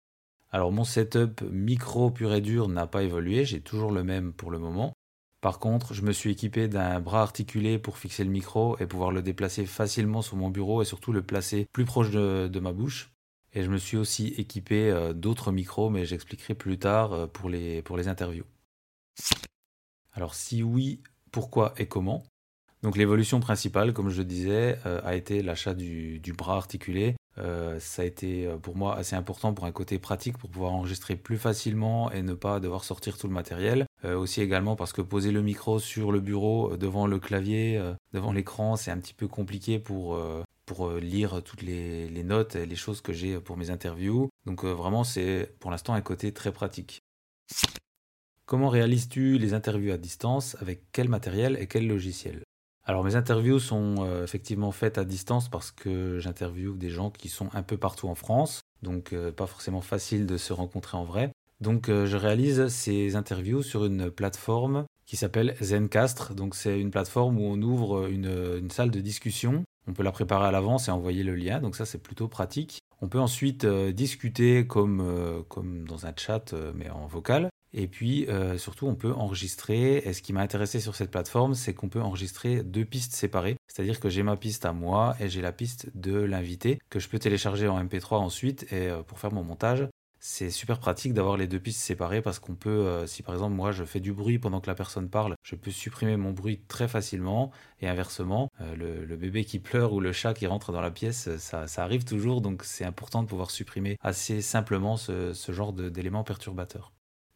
Alors 0.53 0.71
mon 0.71 0.85
setup 0.85 1.43
micro 1.51 2.11
pur 2.11 2.33
et 2.35 2.41
dur 2.41 2.69
n'a 2.69 2.87
pas 2.87 3.03
évolué, 3.03 3.45
j'ai 3.45 3.61
toujours 3.61 3.91
le 3.91 4.05
même 4.05 4.33
pour 4.33 4.51
le 4.51 4.59
moment. 4.59 4.93
Par 5.41 5.59
contre, 5.59 5.93
je 5.93 6.03
me 6.03 6.13
suis 6.13 6.31
équipé 6.31 6.69
d'un 6.69 7.01
bras 7.01 7.23
articulé 7.23 7.79
pour 7.79 7.99
fixer 7.99 8.23
le 8.23 8.31
micro 8.31 8.77
et 8.79 8.87
pouvoir 8.87 9.11
le 9.11 9.23
déplacer 9.23 9.67
facilement 9.67 10.23
sur 10.23 10.37
mon 10.37 10.51
bureau 10.51 10.83
et 10.83 10.85
surtout 10.85 11.13
le 11.13 11.23
placer 11.23 11.67
plus 11.73 11.85
proche 11.85 12.11
de 12.11 12.61
ma 12.61 12.73
bouche. 12.73 13.13
Et 13.55 13.63
je 13.63 13.71
me 13.71 13.77
suis 13.77 13.97
aussi 13.97 14.29
équipé 14.39 14.91
euh, 14.91 15.13
d'autres 15.13 15.53
micros, 15.53 15.91
mais 15.91 16.07
j'expliquerai 16.07 16.55
plus 16.55 16.79
tard 16.79 17.13
euh, 17.13 17.27
pour 17.27 17.51
les, 17.51 18.09
interviews. 18.09 18.47
Alors 20.13 20.35
si 20.35 20.63
oui, 20.63 21.03
pourquoi 21.31 21.75
et 21.77 21.87
comment? 21.87 22.23
Donc 22.83 22.97
l'évolution 22.97 23.41
principale, 23.41 23.93
comme 23.93 24.09
je 24.09 24.23
disais, 24.23 24.79
euh, 24.87 25.01
a 25.05 25.15
été 25.15 25.43
l'achat 25.43 25.75
du, 25.75 26.21
bras 26.37 26.57
articulé. 26.57 27.15
Ça 27.37 28.03
a 28.03 28.05
été 28.05 28.49
pour 28.63 28.77
moi 28.77 28.97
assez 28.97 29.17
important 29.17 29.55
pour 29.55 29.65
un 29.65 29.73
côté 29.73 29.99
pratique, 29.99 30.39
pour 30.39 30.51
pouvoir 30.51 30.73
enregistrer 30.73 31.17
plus 31.17 31.39
facilement 31.39 32.11
et 32.13 32.23
ne 32.23 32.35
pas 32.35 32.61
devoir 32.61 32.85
sortir 32.85 33.17
tout 33.17 33.27
le 33.27 33.33
matériel. 33.33 33.87
aussi 34.05 34.41
également 34.43 34.77
parce 34.77 34.93
que 34.93 35.03
poser 35.03 35.33
le 35.33 35.43
micro 35.43 35.79
sur 35.79 36.13
le 36.13 36.21
bureau, 36.21 36.77
devant 36.77 37.07
le 37.07 37.19
clavier, 37.19 37.83
devant 38.13 38.33
l'écran, 38.33 38.77
c'est 38.77 38.91
un 38.91 38.99
petit 38.99 39.15
peu 39.15 39.29
compliqué 39.29 39.79
pour 39.79 40.19
pour 40.67 40.89
euh, 40.89 41.01
lire 41.01 41.43
toutes 41.43 41.63
les, 41.63 42.25
notes 42.25 42.57
et 42.57 42.67
les 42.67 42.77
choses 42.77 43.01
que 43.01 43.13
j'ai 43.13 43.39
pour 43.41 43.57
mes 43.57 43.71
interviews. 43.71 44.29
Donc 44.47 44.65
euh, 44.65 44.73
vraiment, 44.73 45.05
c'est 45.05 45.55
pour 45.61 45.71
l'instant 45.71 45.95
un 45.95 46.01
côté 46.01 46.33
très 46.33 46.53
pratique. 46.53 47.03
Comment 48.47 48.69
réalises-tu 48.69 49.39
les 49.39 49.55
interviews 49.55 49.93
à 49.93 49.99
distance? 49.99 50.57
Avec 50.61 50.83
quel 50.93 51.09
matériel 51.09 51.57
et 51.61 51.67
quel 51.67 51.87
logiciel? 51.87 52.43
Alors 52.85 53.05
mes 53.05 53.17
interviews 53.17 53.59
sont 53.59 53.97
euh, 53.99 54.25
effectivement 54.25 54.73
faites 54.73 54.99
à 54.99 55.05
distance 55.05 55.49
parce 55.49 55.71
que 55.71 56.19
j'interviewe 56.19 56.77
des 56.77 56.91
gens 56.91 57.11
qui 57.11 57.29
sont 57.29 57.49
un 57.55 57.63
peu 57.63 57.77
partout 57.77 58.09
en 58.09 58.15
France, 58.15 58.63
donc 58.83 59.15
pas 59.37 59.47
forcément 59.47 59.81
facile 59.81 60.27
de 60.27 60.37
se 60.37 60.53
rencontrer 60.53 60.97
en 60.97 61.05
vrai. 61.05 61.31
Donc 61.61 61.87
je 61.87 62.17
réalise 62.17 62.67
ces 62.69 63.15
interviews 63.15 63.63
sur 63.63 63.85
une 63.85 64.11
plateforme 64.11 64.85
qui 65.07 65.17
s'appelle 65.17 65.55
Zencastre. 65.61 66.35
Donc 66.35 66.57
c'est 66.57 66.81
une 66.81 66.91
plateforme 66.91 67.39
où 67.39 67.45
on 67.45 67.63
ouvre 67.63 68.09
une 68.09 68.69
salle 68.71 68.91
de 68.91 69.01
discussion 69.01 69.63
on 69.89 69.93
peut 69.93 70.03
la 70.03 70.13
préparer 70.13 70.47
à 70.47 70.51
l'avance 70.51 70.89
et 70.89 70.91
envoyer 70.91 71.23
le 71.23 71.35
lien, 71.35 71.61
donc 71.61 71.77
ça 71.77 71.85
c'est 71.85 71.99
plutôt 71.99 72.29
pratique. 72.29 72.81
On 73.01 73.09
peut 73.09 73.19
ensuite 73.19 73.65
euh, 73.65 73.93
discuter 73.93 74.67
comme, 74.67 75.01
euh, 75.01 75.43
comme 75.49 75.87
dans 75.89 76.07
un 76.07 76.13
chat, 76.17 76.53
euh, 76.53 76.73
mais 76.75 76.89
en 76.89 77.07
vocal. 77.07 77.49
Et 77.75 77.89
puis 77.89 78.27
surtout, 78.57 78.87
on 78.87 78.95
peut 78.95 79.13
enregistrer. 79.13 79.99
Et 79.99 80.13
ce 80.13 80.23
qui 80.23 80.33
m'a 80.33 80.41
intéressé 80.41 80.81
sur 80.81 80.95
cette 80.95 81.11
plateforme, 81.11 81.55
c'est 81.55 81.75
qu'on 81.75 81.89
peut 81.89 82.03
enregistrer 82.03 82.63
deux 82.63 82.85
pistes 82.85 83.15
séparées. 83.15 83.57
C'est-à-dire 83.67 84.01
que 84.01 84.09
j'ai 84.09 84.23
ma 84.23 84.37
piste 84.37 84.65
à 84.67 84.73
moi 84.73 85.17
et 85.21 85.29
j'ai 85.29 85.41
la 85.41 85.53
piste 85.53 85.91
de 85.95 86.17
l'invité 86.17 86.79
que 86.91 86.99
je 86.99 87.09
peux 87.09 87.19
télécharger 87.19 87.69
en 87.69 87.83
MP3 87.83 88.17
ensuite 88.17 88.71
et 88.73 88.91
pour 89.07 89.19
faire 89.19 89.33
mon 89.33 89.43
montage 89.43 89.89
c'est 90.25 90.51
super 90.51 90.79
pratique 90.79 91.15
d'avoir 91.15 91.37
les 91.37 91.49
deux 91.49 91.59
pistes 91.59 91.81
séparées 91.81 92.23
parce 92.23 92.39
qu'on 92.39 92.55
peut, 92.55 92.71
euh, 92.71 93.09
si 93.09 93.25
par 93.25 93.35
exemple 93.35 93.55
moi 93.55 93.73
je 93.73 93.83
fais 93.83 93.99
du 93.99 94.13
bruit 94.13 94.39
pendant 94.39 94.61
que 94.61 94.69
la 94.69 94.77
personne 94.77 95.11
parle, 95.11 95.35
je 95.43 95.57
peux 95.57 95.73
supprimer 95.73 96.17
mon 96.17 96.31
bruit 96.31 96.61
très 96.69 96.87
facilement 96.87 97.51
et 97.81 97.89
inversement, 97.89 98.49
euh, 98.61 99.05
le, 99.05 99.17
bébé 99.17 99.45
qui 99.45 99.59
pleure 99.59 99.93
ou 99.93 99.99
le 99.99 100.13
chat 100.13 100.33
qui 100.33 100.47
rentre 100.47 100.71
dans 100.71 100.81
la 100.81 100.93
pièce, 100.93 101.37
ça, 101.39 101.67
arrive 101.77 102.05
toujours 102.05 102.41
donc 102.41 102.63
c'est 102.63 102.85
important 102.85 103.25
de 103.25 103.29
pouvoir 103.29 103.51
supprimer 103.51 103.99
assez 104.01 104.43
simplement 104.43 104.97
ce, 104.97 105.35
genre 105.49 105.73
d'éléments 105.73 106.23
perturbateurs. 106.23 106.93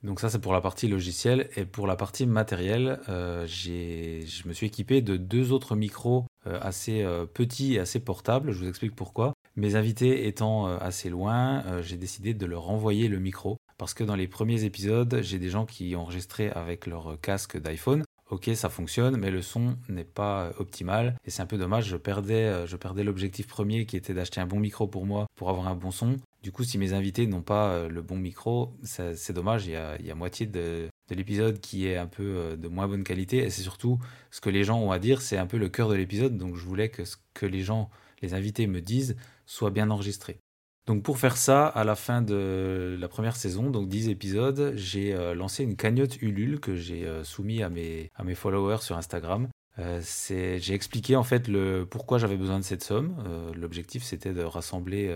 Donc 0.06 0.20
ça 0.20 0.30
c'est 0.30 0.38
pour 0.38 0.52
la 0.52 0.60
partie 0.60 0.86
logicielle 0.86 1.50
et 1.56 1.64
pour 1.64 1.88
la 1.88 1.96
partie 1.96 2.26
matérielle, 2.26 3.00
euh, 3.08 3.44
je 3.46 4.48
me 4.48 4.52
suis 4.52 4.66
équipé 4.66 5.02
de 5.02 5.16
deux 5.16 5.52
autres 5.52 5.74
micros 5.74 6.26
assez 6.44 7.04
petits 7.34 7.74
et 7.74 7.80
assez 7.80 7.98
portables, 7.98 8.52
je 8.52 8.60
vous 8.60 8.68
explique 8.68 8.94
pourquoi. 8.94 9.32
Mes 9.56 9.74
invités 9.74 10.28
étant 10.28 10.68
euh, 10.68 10.76
assez 10.80 11.08
loin, 11.08 11.64
euh, 11.64 11.80
j'ai 11.80 11.96
décidé 11.96 12.34
de 12.34 12.44
leur 12.44 12.68
envoyer 12.68 13.08
le 13.08 13.18
micro. 13.18 13.56
parce 13.78 13.94
que 13.94 14.04
dans 14.04 14.14
les 14.14 14.28
premiers 14.28 14.64
épisodes, 14.64 15.18
j'ai 15.22 15.38
des 15.38 15.48
gens 15.48 15.64
qui 15.66 15.96
enregistraient 15.96 16.50
avec 16.50 16.86
leur 16.86 17.18
casque 17.20 17.58
d'iPhone. 17.58 18.04
Ok, 18.30 18.50
ça 18.54 18.68
fonctionne, 18.68 19.16
mais 19.16 19.30
le 19.30 19.40
son 19.40 19.76
n'est 19.88 20.04
pas 20.04 20.50
optimal 20.58 21.16
et 21.24 21.30
c'est 21.30 21.42
un 21.42 21.46
peu 21.46 21.58
dommage. 21.58 21.86
Je 21.86 21.96
perdais, 21.96 22.66
je 22.66 22.76
perdais 22.76 23.04
l'objectif 23.04 23.46
premier 23.46 23.86
qui 23.86 23.96
était 23.96 24.14
d'acheter 24.14 24.40
un 24.40 24.46
bon 24.46 24.58
micro 24.58 24.88
pour 24.88 25.06
moi 25.06 25.26
pour 25.36 25.48
avoir 25.48 25.68
un 25.68 25.76
bon 25.76 25.90
son. 25.90 26.16
Du 26.46 26.52
coup, 26.52 26.62
si 26.62 26.78
mes 26.78 26.92
invités 26.92 27.26
n'ont 27.26 27.42
pas 27.42 27.88
le 27.88 28.02
bon 28.02 28.16
micro, 28.16 28.78
c'est 28.84 29.32
dommage. 29.32 29.66
Il 29.66 29.72
y, 29.72 30.10
a, 30.12 30.14
moitié 30.14 30.46
de, 30.46 30.88
de 31.08 31.14
l'épisode 31.16 31.58
qui 31.58 31.88
est 31.88 31.96
un 31.96 32.06
peu 32.06 32.22
euh, 32.22 32.56
de 32.56 32.68
moins 32.68 32.86
bonne 32.86 33.02
qualité. 33.02 33.38
Et 33.38 33.50
c'est 33.50 33.62
surtout 33.62 33.98
ce 34.30 34.40
que 34.40 34.48
les 34.48 34.62
gens 34.62 34.78
ont 34.78 34.92
à 34.92 35.00
dire, 35.00 35.22
c'est 35.22 35.38
un 35.38 35.46
peu 35.46 35.56
le 35.56 35.68
cœur 35.68 35.88
de 35.88 35.96
l'épisode. 35.96 36.36
Donc 36.36 36.54
je 36.54 36.64
voulais 36.64 36.88
que 36.88 37.04
ce 37.04 37.16
que 37.34 37.46
les 37.46 37.62
gens, 37.62 37.90
les 38.22 38.32
invités 38.32 38.68
me 38.68 38.80
disent, 38.80 39.16
soit 39.44 39.72
bien 39.72 39.90
enregistré. 39.90 40.38
Donc 40.86 41.02
pour 41.02 41.18
faire 41.18 41.36
ça, 41.36 41.66
à 41.66 41.82
la 41.82 41.96
fin 41.96 42.22
de 42.22 42.96
la 42.96 43.08
première 43.08 43.34
saison, 43.34 43.68
donc 43.70 43.88
10 43.88 44.08
épisodes, 44.08 44.72
j'ai 44.76 45.14
euh, 45.14 45.34
lancé 45.34 45.64
une 45.64 45.74
cagnotte 45.74 46.22
Ulule 46.22 46.60
que 46.60 46.76
j'ai 46.76 47.06
euh, 47.06 47.24
soumis 47.24 47.64
à 47.64 47.68
mes, 47.68 48.12
à 48.14 48.22
mes 48.22 48.36
followers 48.36 48.82
sur 48.82 48.96
Instagram. 48.96 49.48
J'ai 49.78 50.74
expliqué 50.74 51.16
en 51.16 51.24
fait 51.24 51.48
le 51.48 51.86
pourquoi 51.88 52.18
j'avais 52.18 52.36
besoin 52.36 52.58
de 52.58 52.64
cette 52.64 52.82
somme. 52.82 53.16
L'objectif 53.54 54.02
c'était 54.02 54.32
de 54.32 54.42
rassembler 54.42 55.14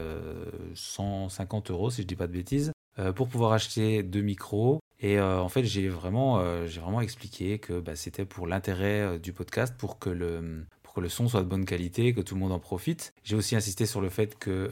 150 0.74 1.70
euros 1.70 1.90
si 1.90 2.02
je 2.02 2.06
dis 2.06 2.16
pas 2.16 2.26
de 2.26 2.32
bêtises 2.32 2.72
pour 3.14 3.28
pouvoir 3.28 3.52
acheter 3.52 4.02
deux 4.02 4.20
micros, 4.20 4.80
et 5.00 5.18
euh, 5.18 5.40
en 5.40 5.48
fait, 5.48 5.64
j'ai 5.64 5.88
vraiment, 5.88 6.38
euh, 6.38 6.66
j'ai 6.66 6.80
vraiment 6.80 7.00
expliqué 7.00 7.58
que 7.58 7.80
bah, 7.80 7.96
c'était 7.96 8.26
pour 8.26 8.46
l'intérêt 8.46 9.00
euh, 9.00 9.18
du 9.18 9.32
podcast, 9.32 9.74
pour 9.76 9.98
que, 9.98 10.10
le, 10.10 10.66
pour 10.82 10.92
que 10.92 11.00
le 11.00 11.08
son 11.08 11.26
soit 11.26 11.40
de 11.40 11.46
bonne 11.46 11.64
qualité, 11.64 12.12
que 12.12 12.20
tout 12.20 12.34
le 12.34 12.40
monde 12.40 12.52
en 12.52 12.58
profite. 12.58 13.14
J'ai 13.24 13.34
aussi 13.34 13.56
insisté 13.56 13.86
sur 13.86 14.02
le 14.02 14.10
fait 14.10 14.38
que 14.38 14.70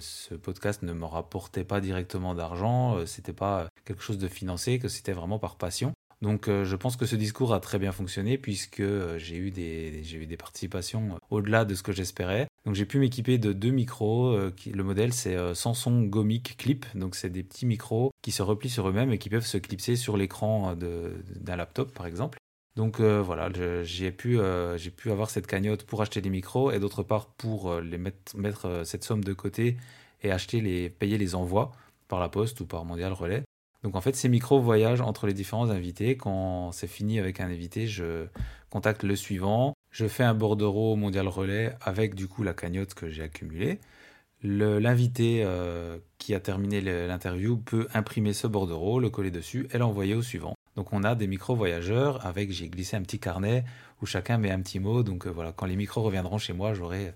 ce 0.00 0.34
podcast 0.34 0.82
ne 0.82 0.92
me 0.94 1.04
rapportait 1.04 1.64
pas 1.64 1.80
directement 1.80 2.34
d'argent, 2.34 3.04
c'était 3.04 3.34
pas 3.34 3.68
quelque 3.84 4.02
chose 4.02 4.18
de 4.18 4.28
financé, 4.28 4.78
que 4.78 4.88
c'était 4.88 5.12
vraiment 5.12 5.38
par 5.38 5.56
passion. 5.56 5.92
Donc 6.22 6.48
euh, 6.48 6.64
je 6.64 6.76
pense 6.76 6.96
que 6.96 7.04
ce 7.04 7.14
discours 7.14 7.52
a 7.52 7.60
très 7.60 7.78
bien 7.78 7.92
fonctionné 7.92 8.38
puisque 8.38 8.80
euh, 8.80 9.18
j'ai 9.18 9.36
eu 9.36 9.50
des 9.50 10.36
participations 10.38 11.10
euh, 11.12 11.18
au-delà 11.30 11.64
de 11.64 11.74
ce 11.74 11.82
que 11.82 11.92
j'espérais. 11.92 12.48
Donc 12.64 12.74
j'ai 12.74 12.86
pu 12.86 12.98
m'équiper 12.98 13.38
de 13.38 13.52
deux 13.52 13.70
micros. 13.70 14.36
le 14.36 14.82
modèle 14.82 15.12
c'est 15.12 15.36
Samsung 15.54 16.08
Gomic 16.08 16.56
Clip. 16.56 16.86
Donc 16.94 17.14
c'est 17.14 17.30
des 17.30 17.42
petits 17.42 17.66
micros 17.66 18.10
qui 18.22 18.32
se 18.32 18.42
replient 18.42 18.70
sur 18.70 18.88
eux-mêmes 18.88 19.12
et 19.12 19.18
qui 19.18 19.30
peuvent 19.30 19.46
se 19.46 19.58
clipser 19.58 19.94
sur 19.94 20.16
l'écran 20.16 20.74
d'un 20.74 21.56
laptop 21.56 21.92
par 21.94 22.06
exemple. 22.06 22.38
Donc 22.74 23.00
voilà, 23.00 23.50
j'ai 23.84 24.10
pu, 24.10 24.40
avoir 24.40 25.30
cette 25.30 25.46
cagnotte 25.46 25.84
pour 25.84 26.02
acheter 26.02 26.20
des 26.20 26.28
micros 26.28 26.72
et 26.72 26.80
d'autre 26.80 27.04
part 27.04 27.26
pour 27.34 27.72
mettre 28.34 28.82
cette 28.84 29.04
somme 29.04 29.22
de 29.22 29.32
côté 29.32 29.76
et 30.22 30.32
acheter 30.32 30.60
les, 30.60 30.90
payer 30.90 31.18
les 31.18 31.36
envois 31.36 31.70
par 32.08 32.18
la 32.18 32.28
poste 32.28 32.60
ou 32.60 32.66
par 32.66 32.84
Mondial 32.84 33.12
Relais. 33.12 33.44
Donc 33.86 33.94
en 33.94 34.00
fait, 34.00 34.16
ces 34.16 34.28
micros 34.28 34.58
voyagent 34.58 35.00
entre 35.00 35.28
les 35.28 35.32
différents 35.32 35.70
invités. 35.70 36.16
Quand 36.16 36.72
c'est 36.72 36.88
fini 36.88 37.20
avec 37.20 37.38
un 37.38 37.46
invité, 37.46 37.86
je 37.86 38.26
contacte 38.68 39.04
le 39.04 39.14
suivant. 39.14 39.74
Je 39.92 40.08
fais 40.08 40.24
un 40.24 40.34
bordereau 40.34 40.96
mondial 40.96 41.28
relais 41.28 41.72
avec 41.80 42.16
du 42.16 42.26
coup 42.26 42.42
la 42.42 42.52
cagnotte 42.52 42.94
que 42.94 43.08
j'ai 43.08 43.22
accumulée. 43.22 43.78
L'invité 44.42 45.42
euh, 45.44 45.98
qui 46.18 46.34
a 46.34 46.40
terminé 46.40 46.80
l'interview 46.80 47.58
peut 47.58 47.86
imprimer 47.94 48.32
ce 48.32 48.48
bordereau, 48.48 48.98
le 48.98 49.08
coller 49.08 49.30
dessus 49.30 49.68
et 49.72 49.78
l'envoyer 49.78 50.16
au 50.16 50.22
suivant. 50.22 50.56
Donc 50.74 50.92
on 50.92 51.04
a 51.04 51.14
des 51.14 51.28
micros 51.28 51.54
voyageurs 51.54 52.26
avec, 52.26 52.50
j'ai 52.50 52.68
glissé 52.68 52.96
un 52.96 53.02
petit 53.02 53.20
carnet 53.20 53.64
où 54.02 54.06
chacun 54.06 54.36
met 54.36 54.50
un 54.50 54.62
petit 54.62 54.80
mot. 54.80 55.04
Donc 55.04 55.28
euh, 55.28 55.30
voilà, 55.30 55.52
quand 55.52 55.66
les 55.66 55.76
micros 55.76 56.02
reviendront 56.02 56.38
chez 56.38 56.54
moi, 56.54 56.74
j'aurai 56.74 57.14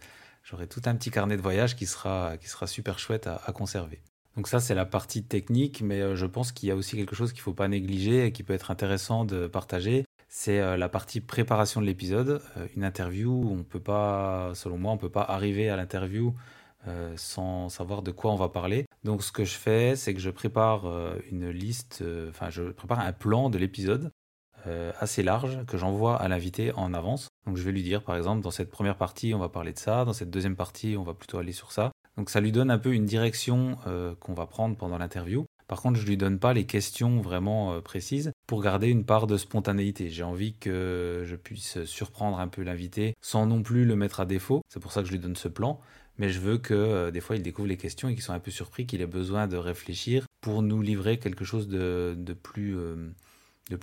tout 0.69 0.83
un 0.85 0.95
petit 0.95 1.11
carnet 1.11 1.37
de 1.37 1.43
voyage 1.43 1.75
qui 1.75 1.87
sera 1.87 2.37
super 2.67 3.01
chouette 3.01 3.27
à 3.27 3.51
conserver. 3.53 4.01
Donc 4.37 4.47
ça, 4.49 4.61
c'est 4.61 4.75
la 4.75 4.87
partie 4.87 5.25
technique, 5.25 5.83
mais 5.83 6.01
euh, 6.01 6.17
je 6.17 6.27
pense 6.27 6.53
qu'il 6.53 6.69
y 6.69 6.73
a 6.73 6.77
aussi 6.77 6.97
quelque 6.97 7.17
chose 7.17 7.33
qu'il 7.33 7.41
ne 7.41 7.45
faut 7.45 7.55
pas 7.55 7.69
négliger 7.69 8.27
et 8.27 8.33
qui 8.33 8.43
peut 8.43 8.53
être 8.53 8.71
intéressant 8.71 9.25
de 9.25 9.47
partager. 9.47 10.05
C'est 10.29 10.61
euh, 10.61 10.77
la 10.77 10.89
partie 10.89 11.21
préparation 11.21 11.81
de 11.81 11.87
l'épisode. 11.87 12.41
Euh, 12.57 12.67
une 12.77 12.85
interview, 12.85 13.51
on 13.51 13.65
peut 13.65 13.81
pas, 13.81 14.53
selon 14.55 14.79
moi, 14.79 14.93
on 14.93 14.95
ne 14.95 15.01
peut 15.01 15.11
pas 15.11 15.23
arriver 15.23 15.69
à 15.69 15.77
l'interview 15.77 16.35
sans 17.17 17.69
savoir 17.69 18.01
de 18.01 18.11
quoi 18.11 18.33
on 18.33 18.37
va 18.37 18.49
parler. 18.49 18.87
Donc 19.05 19.23
ce 19.23 19.33
que 19.33 19.45
je 19.45 19.53
fais, 19.53 19.97
c'est 19.97 20.15
que 20.15 20.21
je 20.21 20.31
prépare 20.31 20.87
une 21.31 21.51
liste, 21.51 22.03
enfin 22.31 22.49
je 22.49 22.63
prépare 22.71 23.01
un 23.01 23.13
plan 23.13 23.51
de 23.51 23.59
l'épisode 23.59 24.11
assez 24.99 25.23
large 25.23 25.63
que 25.67 25.77
j'envoie 25.77 26.17
à 26.17 26.27
l'invité 26.29 26.73
en 26.73 26.95
avance. 26.95 27.29
Donc 27.47 27.59
je 27.59 27.63
vais 27.65 27.73
lui 27.73 27.83
dire 27.83 28.03
par 28.03 28.17
exemple 28.17 28.41
dans 28.41 28.51
cette 28.51 28.71
première 28.71 28.97
partie 28.97 29.35
on 29.35 29.39
va 29.39 29.51
parler 29.51 29.75
de 29.75 29.79
ça, 29.79 30.07
dans 30.07 30.15
cette 30.15 30.31
deuxième 30.31 30.57
partie 30.57 30.97
on 30.97 31.03
va 31.03 31.13
plutôt 31.13 31.37
aller 31.37 31.53
sur 31.53 31.71
ça. 31.71 31.93
Donc 32.17 32.31
ça 32.31 32.41
lui 32.41 32.53
donne 32.53 32.71
un 32.71 32.79
peu 32.79 32.93
une 32.93 33.07
direction 33.07 33.79
euh, 33.87 34.15
qu'on 34.21 34.35
va 34.35 34.47
prendre 34.47 34.77
pendant 34.77 34.99
l'interview. 34.99 35.47
Par 35.69 35.81
contre, 35.81 36.01
je 36.01 36.07
lui 36.07 36.17
donne 36.17 36.39
pas 36.39 36.53
les 36.53 36.67
questions 36.67 37.21
vraiment 37.21 37.73
euh, 37.73 37.81
précises 37.81 38.33
pour 38.47 38.63
garder 38.63 38.89
une 38.89 39.05
part 39.05 39.27
de 39.27 39.37
spontanéité. 39.37 40.11
J'ai 40.11 40.25
envie 40.25 40.55
que 40.55 41.23
je 41.25 41.37
puisse 41.37 41.85
surprendre 41.85 42.41
un 42.41 42.49
peu 42.49 42.63
l'invité 42.63 43.15
sans 43.21 43.47
non 43.47 43.63
plus 43.63 43.85
le 43.85 43.97
mettre 43.97 44.21
à 44.21 44.27
défaut. 44.27 44.63
C'est 44.69 44.81
pour 44.81 44.93
ça 44.93 45.03
que 45.03 45.07
je 45.07 45.13
lui 45.13 45.21
donne 45.21 45.37
ce 45.37 45.49
plan. 45.49 45.81
Mais 46.19 46.29
je 46.29 46.41
veux 46.41 46.59
que 46.59 46.75
euh, 46.75 47.11
des 47.11 47.21
fois 47.21 47.37
il 47.37 47.43
découvre 47.43 47.69
les 47.69 47.77
questions 47.77 48.09
et 48.09 48.15
qu'il 48.15 48.23
soit 48.23 48.35
un 48.35 48.41
peu 48.41 48.51
surpris, 48.51 48.87
qu'il 48.87 49.01
ait 49.01 49.07
besoin 49.07 49.47
de 49.47 49.57
réfléchir 49.57 50.27
pour 50.41 50.63
nous 50.63 50.83
livrer 50.83 51.19
quelque 51.19 51.45
chose 51.45 51.69
de 51.69 52.35
plus 52.43 52.75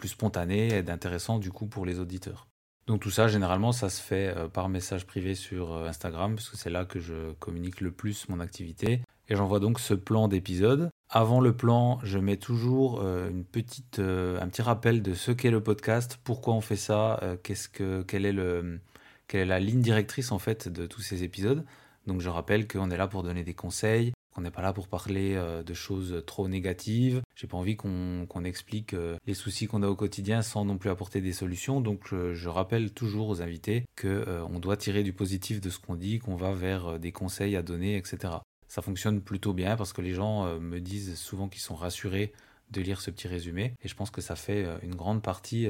spontané 0.08 0.76
et 0.78 0.84
d'intéressant 0.84 1.40
du 1.40 1.52
coup 1.52 1.68
pour 1.68 1.86
les 1.86 2.00
auditeurs. 2.00 2.48
Donc 2.88 3.02
tout 3.02 3.12
ça, 3.12 3.28
généralement, 3.28 3.74
ça 3.74 3.90
se 3.90 4.02
fait 4.02 4.34
euh, 4.36 4.48
par 4.48 4.70
message 4.70 5.06
privé 5.06 5.36
sur 5.36 5.74
euh, 5.74 5.90
Instagram, 5.90 6.36
parce 6.36 6.50
que 6.50 6.56
c'est 6.56 6.70
là 6.70 6.86
que 6.86 7.02
je 7.02 7.34
communique 7.34 7.82
le 7.82 7.92
plus 7.92 8.30
mon 8.30 8.40
activité. 8.40 9.02
Et 9.28 9.36
j'envoie 9.36 9.60
donc 9.60 9.82
ce 9.82 9.94
plan 9.94 10.30
d'épisode. 10.30 10.90
Avant 11.10 11.42
le 11.42 11.54
plan, 11.56 12.00
je 12.04 12.18
mets 12.18 12.38
toujours 12.38 13.02
euh, 13.04 13.30
un 13.30 14.48
petit 14.48 14.62
rappel 14.62 15.02
de 15.02 15.14
ce 15.14 15.32
qu'est 15.34 15.52
le 15.52 15.62
podcast, 15.62 16.18
pourquoi 16.24 16.54
on 16.54 16.62
fait 16.62 16.78
ça, 16.78 17.20
quelle 17.44 18.26
est 18.26 19.46
la 19.46 19.60
ligne 19.60 19.82
directrice 19.82 20.32
en 20.32 20.40
fait 20.40 20.70
de 20.70 20.88
tous 20.88 21.02
ces 21.02 21.24
épisodes. 21.24 21.66
Donc 22.08 22.22
je 22.22 22.30
rappelle 22.30 22.70
qu'on 22.70 22.90
est 22.90 22.96
là 22.96 23.08
pour 23.08 23.22
donner 23.22 23.44
des 23.44 23.54
conseils, 23.54 24.14
on 24.38 24.42
n'est 24.42 24.52
pas 24.52 24.62
là 24.62 24.72
pour 24.72 24.88
parler 24.88 25.34
euh, 25.34 25.64
de 25.64 25.74
choses 25.74 26.24
trop 26.28 26.48
négatives. 26.48 27.22
J'ai 27.36 27.48
pas 27.48 27.58
envie 27.58 27.76
qu'on 27.76 28.44
explique 28.46 28.94
euh, 28.94 29.18
les 29.26 29.34
soucis 29.34 29.66
qu'on 29.66 29.82
a 29.82 29.88
au 29.88 29.96
quotidien 29.96 30.44
sans 30.44 30.64
non 30.64 30.78
plus 30.78 30.92
apporter 30.92 31.22
des 31.22 31.34
solutions. 31.34 31.82
Donc 31.82 32.10
je, 32.12 32.48
rappelle 32.48 32.94
toujours 32.94 33.30
aux 33.30 33.42
invités 33.42 33.86
qu'on 34.00 34.08
euh, 34.08 34.60
doit 34.60 34.78
tirer 34.78 35.04
du 35.04 35.12
positif 35.12 35.60
de 35.60 35.72
ce 35.72 35.80
qu'on 35.80 35.96
dit, 35.96 36.20
qu'on 36.20 36.36
va 36.36 36.54
vers 36.54 37.00
des 37.00 37.12
conseils 37.12 37.56
à 37.56 37.64
donner, 37.64 37.98
etc. 37.98 38.36
Ça 38.68 38.82
fonctionne 38.84 39.22
plutôt 39.22 39.54
bien 39.54 39.76
parce 39.76 39.92
que 39.92 40.02
les 40.02 40.14
gens 40.14 40.60
me 40.60 40.80
disent 40.80 41.18
souvent 41.18 41.48
qu'ils 41.48 41.62
sont 41.62 41.76
rassurés 41.76 42.34
de 42.70 42.82
lire 42.82 43.02
ce 43.02 43.10
petit 43.10 43.28
résumé. 43.28 43.74
Et 43.82 43.88
je 43.88 43.96
pense 43.96 44.12
que 44.12 44.22
ça 44.22 44.36
fait 44.36 44.68
une 44.84 44.96
grande 44.96 45.22
partie 45.22 45.68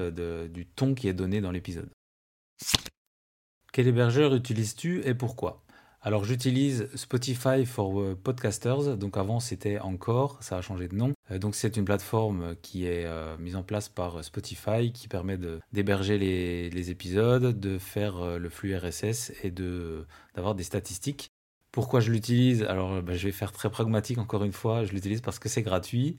du 0.49 0.65
ton 0.65 0.95
qui 0.95 1.07
est 1.07 1.13
donné 1.13 1.39
dans 1.39 1.51
l'épisode. 1.51 1.89
Quel 3.71 3.87
hébergeur 3.87 4.33
utilises-tu 4.33 5.01
et 5.05 5.13
pourquoi? 5.13 5.63
Alors 6.01 6.23
j'utilise 6.23 6.87
Spotify 6.95 7.65
for 7.65 7.99
euh, 7.99 8.15
Podcasters, 8.15 8.97
donc 8.97 9.17
avant 9.17 9.39
c'était 9.39 9.79
Encore, 9.79 10.37
ça 10.41 10.57
a 10.57 10.61
changé 10.61 10.87
de 10.87 10.95
nom. 10.95 11.13
Euh, 11.31 11.39
donc 11.39 11.55
c'est 11.55 11.75
une 11.75 11.85
plateforme 11.85 12.55
qui 12.61 12.85
est 12.85 13.05
euh, 13.05 13.35
mise 13.39 13.55
en 13.55 13.63
place 13.63 13.89
par 13.89 14.23
Spotify 14.23 14.91
qui 14.93 15.07
permet 15.07 15.37
d'héberger 15.73 16.19
les, 16.19 16.91
épisodes, 16.91 17.59
de 17.59 17.77
faire 17.79 18.37
le 18.37 18.49
flux 18.49 18.77
RSS 18.77 19.33
et 19.43 19.51
d'avoir 19.51 20.53
des 20.55 20.63
statistiques. 20.63 21.29
Pourquoi 21.71 21.99
je 21.99 22.11
l'utilise? 22.11 22.63
Alors 22.63 23.01
bah, 23.01 23.13
je 23.15 23.25
vais 23.25 23.33
faire 23.33 23.51
très 23.51 23.69
pragmatique 23.69 24.19
encore 24.19 24.43
une 24.43 24.53
fois, 24.53 24.85
je 24.85 24.93
l'utilise 24.93 25.21
parce 25.21 25.39
que 25.39 25.49
c'est 25.49 25.63
gratuit, 25.63 26.17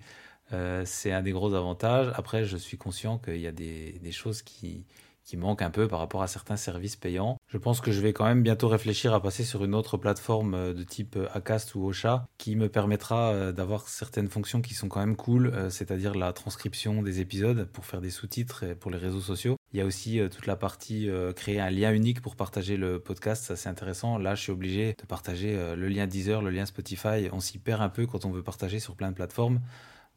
c'est 0.85 1.13
un 1.13 1.23
des 1.23 1.33
gros 1.33 1.55
avantages. 1.55 2.13
Après 2.17 2.45
je 2.45 2.57
suis 2.57 2.79
conscient 2.79 3.19
qu'il 3.19 3.41
y 3.41 3.47
a 3.47 3.53
des 3.53 4.13
choses 4.13 4.43
qui, 4.43 4.85
qui 5.29 5.37
manque 5.37 5.61
un 5.61 5.69
peu 5.69 5.89
par 5.89 5.99
rapport 5.99 6.23
à 6.23 6.27
certains 6.27 6.57
services 6.57 6.97
payants. 6.97 7.37
Je 7.49 7.59
pense 7.59 7.83
que 7.83 7.93
je 7.93 8.01
vais 8.01 8.15
quand 8.15 8.25
même 8.25 8.43
bientôt 8.43 8.67
réfléchir 8.67 9.13
à 9.13 9.21
passer 9.21 9.45
sur 9.45 9.63
une 9.63 9.75
autre 9.75 9.99
plateforme 9.99 10.55
euh, 10.55 10.73
de 10.73 10.83
type 10.83 11.17
euh, 11.17 11.29
Acast 11.35 11.75
ou 11.75 11.85
Ocha 11.85 12.27
qui 12.39 12.57
me 12.57 12.71
permettra 12.71 13.33
euh, 13.33 13.53
d'avoir 13.53 13.89
certaines 13.89 14.29
fonctions 14.29 14.63
qui 14.63 14.73
sont 14.73 14.89
quand 14.89 15.01
même 15.01 15.17
cool, 15.17 15.53
c'est-à-dire 15.69 16.15
la 16.15 16.33
transcription 16.33 17.03
des 17.03 17.21
épisodes 17.21 17.69
pour 17.75 17.85
faire 17.85 18.01
des 18.01 18.09
sous-titres 18.09 18.65
pour 18.81 18.91
les 18.91 18.97
réseaux 18.97 19.21
sociaux. 19.21 19.57
Il 19.75 19.79
y 19.79 19.83
a 19.83 19.85
aussi 19.85 20.19
toute 20.31 20.47
la 20.47 20.57
partie 20.57 21.11
créer 21.37 21.61
un 21.61 21.71
lien 21.71 21.93
unique 21.93 22.23
pour 22.23 22.37
partager 22.37 22.77
le 22.77 22.99
podcast, 22.99 23.45
ça 23.45 23.57
c'est 23.57 23.69
intéressant. 23.69 24.17
Là, 24.17 24.35
je 24.35 24.43
suis 24.43 24.53
obligé 24.53 24.95
de 24.99 25.07
partager 25.07 25.55
le 25.77 25.89
lien 25.89 26.07
Deezer, 26.07 26.41
le 26.41 26.51
lien 26.51 26.65
Spotify. 26.65 27.29
On 27.33 27.41
s'y 27.41 27.59
perd 27.59 27.83
un 27.83 27.89
peu 27.89 28.07
quand 28.07 28.25
on 28.25 28.31
veut 28.31 28.43
partager 28.43 28.81
sur 28.81 28.97
plein 28.97 29.11
de 29.11 29.15
plateformes. 29.15 29.61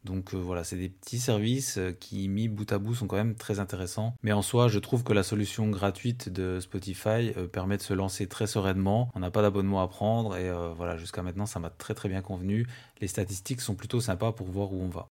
Donc 0.03 0.33
euh, 0.33 0.37
voilà, 0.37 0.63
c'est 0.63 0.77
des 0.77 0.89
petits 0.89 1.19
services 1.19 1.77
euh, 1.77 1.91
qui, 1.91 2.27
mis 2.27 2.47
bout 2.47 2.71
à 2.71 2.79
bout, 2.79 2.95
sont 2.95 3.05
quand 3.05 3.17
même 3.17 3.35
très 3.35 3.59
intéressants. 3.59 4.15
Mais 4.23 4.31
en 4.31 4.41
soi, 4.41 4.67
je 4.67 4.79
trouve 4.79 5.03
que 5.03 5.13
la 5.13 5.21
solution 5.21 5.69
gratuite 5.69 6.29
de 6.29 6.59
Spotify 6.59 7.33
euh, 7.37 7.47
permet 7.47 7.77
de 7.77 7.83
se 7.83 7.93
lancer 7.93 8.27
très 8.27 8.47
sereinement. 8.47 9.11
On 9.13 9.19
n'a 9.19 9.29
pas 9.29 9.43
d'abonnement 9.43 9.81
à 9.81 9.87
prendre 9.87 10.35
et 10.35 10.51
voilà, 10.75 10.97
jusqu'à 10.97 11.21
maintenant, 11.21 11.45
ça 11.45 11.59
m'a 11.59 11.69
très 11.69 11.93
très 11.93 12.09
bien 12.09 12.21
convenu. 12.21 12.67
Les 12.99 13.07
statistiques 13.07 13.61
sont 13.61 13.75
plutôt 13.75 14.01
sympas 14.01 14.31
pour 14.31 14.47
voir 14.47 14.73
où 14.73 14.81
on 14.81 14.89
va. 14.89 15.07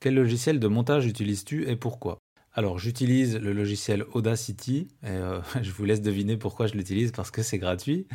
Quel 0.00 0.14
logiciel 0.14 0.58
de 0.58 0.68
montage 0.68 1.06
utilises-tu 1.06 1.68
et 1.68 1.76
pourquoi? 1.76 2.18
Alors 2.54 2.78
j'utilise 2.78 3.36
le 3.36 3.52
logiciel 3.52 4.04
Audacity 4.14 4.88
je 5.02 5.70
vous 5.70 5.84
laisse 5.84 6.02
deviner 6.02 6.36
pourquoi 6.36 6.66
je 6.66 6.74
l'utilise 6.74 7.12
parce 7.12 7.30
que 7.30 7.42
c'est 7.42 7.58
gratuit. 7.58 8.06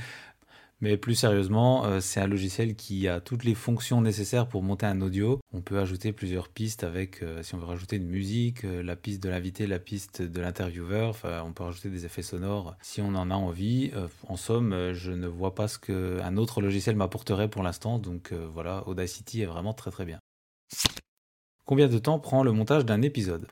Mais 0.84 0.98
plus 0.98 1.16
sérieusement, 1.16 1.86
euh, 1.86 2.02
c'est 2.02 2.20
un 2.20 2.28
logiciel 2.28 2.76
qui 2.76 3.08
a 3.08 3.22
toutes 3.22 3.46
les 3.46 3.56
fonctions 3.56 4.02
nécessaires 4.02 4.48
pour 4.50 4.64
monter 4.64 4.86
un 4.86 5.00
audio. 5.00 5.40
On 5.54 5.62
peut 5.62 5.80
ajouter 5.80 6.12
plusieurs 6.12 6.50
pistes 6.50 6.84
avec, 6.84 7.24
euh, 7.24 7.42
si 7.42 7.56
on 7.56 7.58
veut 7.58 7.64
rajouter 7.64 7.96
une 7.96 8.10
musique, 8.10 8.66
euh, 8.66 8.84
la 8.84 8.98
piste 8.98 9.24
de 9.24 9.30
l'invité, 9.30 9.66
la 9.66 9.80
piste 9.80 10.22
de 10.22 10.42
l'intervieweur. 10.42 11.08
Enfin, 11.12 11.42
on 11.46 11.54
peut 11.54 11.64
rajouter 11.64 11.90
des 11.90 12.04
effets 12.06 12.22
sonores 12.22 12.76
si 12.82 13.00
on 13.02 13.16
en 13.16 13.32
a 13.32 13.34
envie. 13.34 13.94
en 14.28 14.36
somme, 14.36 14.92
je 14.92 15.14
ne 15.14 15.26
vois 15.26 15.56
pas 15.56 15.70
ce 15.70 15.80
qu'un 15.80 16.36
autre 16.36 16.60
logiciel 16.60 16.98
m'apporterait 16.98 17.48
pour 17.48 17.64
l'instant. 17.64 17.98
Donc 17.98 18.34
voilà, 18.34 18.86
Audacity 18.86 19.42
est 19.42 19.46
vraiment 19.46 19.74
très 19.74 19.90
très 19.90 20.04
bien. 20.04 20.20
Combien 21.66 21.88
de 21.88 21.98
temps 21.98 22.20
prend 22.20 22.44
le 22.44 22.52
montage 22.52 22.84
d'un 22.84 23.02
épisode? 23.02 23.48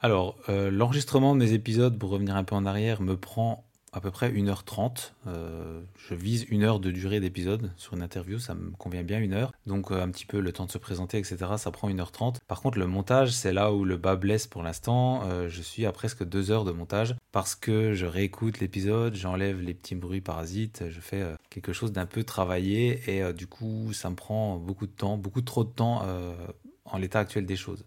Alors, 0.00 0.36
l'enregistrement 0.48 1.34
de 1.34 1.40
mes 1.40 1.54
épisodes, 1.54 1.98
pour 1.98 2.10
revenir 2.10 2.36
un 2.36 2.44
peu 2.44 2.54
en 2.54 2.66
arrière, 2.66 3.00
me 3.00 3.16
prend 3.16 3.64
à 3.94 4.00
peu 4.00 4.10
près 4.10 4.30
1h30. 4.30 5.12
Euh, 5.28 5.80
je 5.96 6.14
vise 6.14 6.46
une 6.50 6.64
heure 6.64 6.80
de 6.80 6.90
durée 6.90 7.20
d'épisode 7.20 7.72
sur 7.76 7.94
une 7.94 8.02
interview, 8.02 8.40
ça 8.40 8.54
me 8.54 8.72
convient 8.72 9.04
bien 9.04 9.20
une 9.20 9.32
heure. 9.32 9.52
Donc 9.66 9.92
euh, 9.92 10.02
un 10.02 10.10
petit 10.10 10.26
peu 10.26 10.40
le 10.40 10.52
temps 10.52 10.66
de 10.66 10.70
se 10.70 10.78
présenter, 10.78 11.16
etc. 11.18 11.36
Ça 11.56 11.70
prend 11.70 11.88
1h30. 11.88 12.38
Par 12.48 12.60
contre, 12.60 12.78
le 12.78 12.86
montage, 12.86 13.30
c'est 13.30 13.52
là 13.52 13.72
où 13.72 13.84
le 13.84 13.96
bas 13.96 14.16
blesse 14.16 14.48
pour 14.48 14.64
l'instant. 14.64 15.22
Euh, 15.24 15.48
je 15.48 15.62
suis 15.62 15.86
à 15.86 15.92
presque 15.92 16.24
2 16.24 16.50
heures 16.50 16.64
de 16.64 16.72
montage 16.72 17.14
parce 17.30 17.54
que 17.54 17.94
je 17.94 18.06
réécoute 18.06 18.58
l'épisode, 18.58 19.14
j'enlève 19.14 19.60
les 19.60 19.74
petits 19.74 19.94
bruits 19.94 20.20
parasites, 20.20 20.84
je 20.90 21.00
fais 21.00 21.24
quelque 21.50 21.72
chose 21.72 21.92
d'un 21.92 22.06
peu 22.06 22.24
travaillé 22.24 23.00
et 23.06 23.32
du 23.32 23.46
coup, 23.46 23.92
ça 23.92 24.10
me 24.10 24.16
prend 24.16 24.56
beaucoup 24.56 24.86
de 24.86 24.92
temps, 24.92 25.16
beaucoup 25.16 25.42
trop 25.42 25.64
de 25.64 25.70
temps 25.70 26.02
en 26.84 26.98
l'état 26.98 27.20
actuel 27.20 27.46
des 27.46 27.56
choses. 27.56 27.84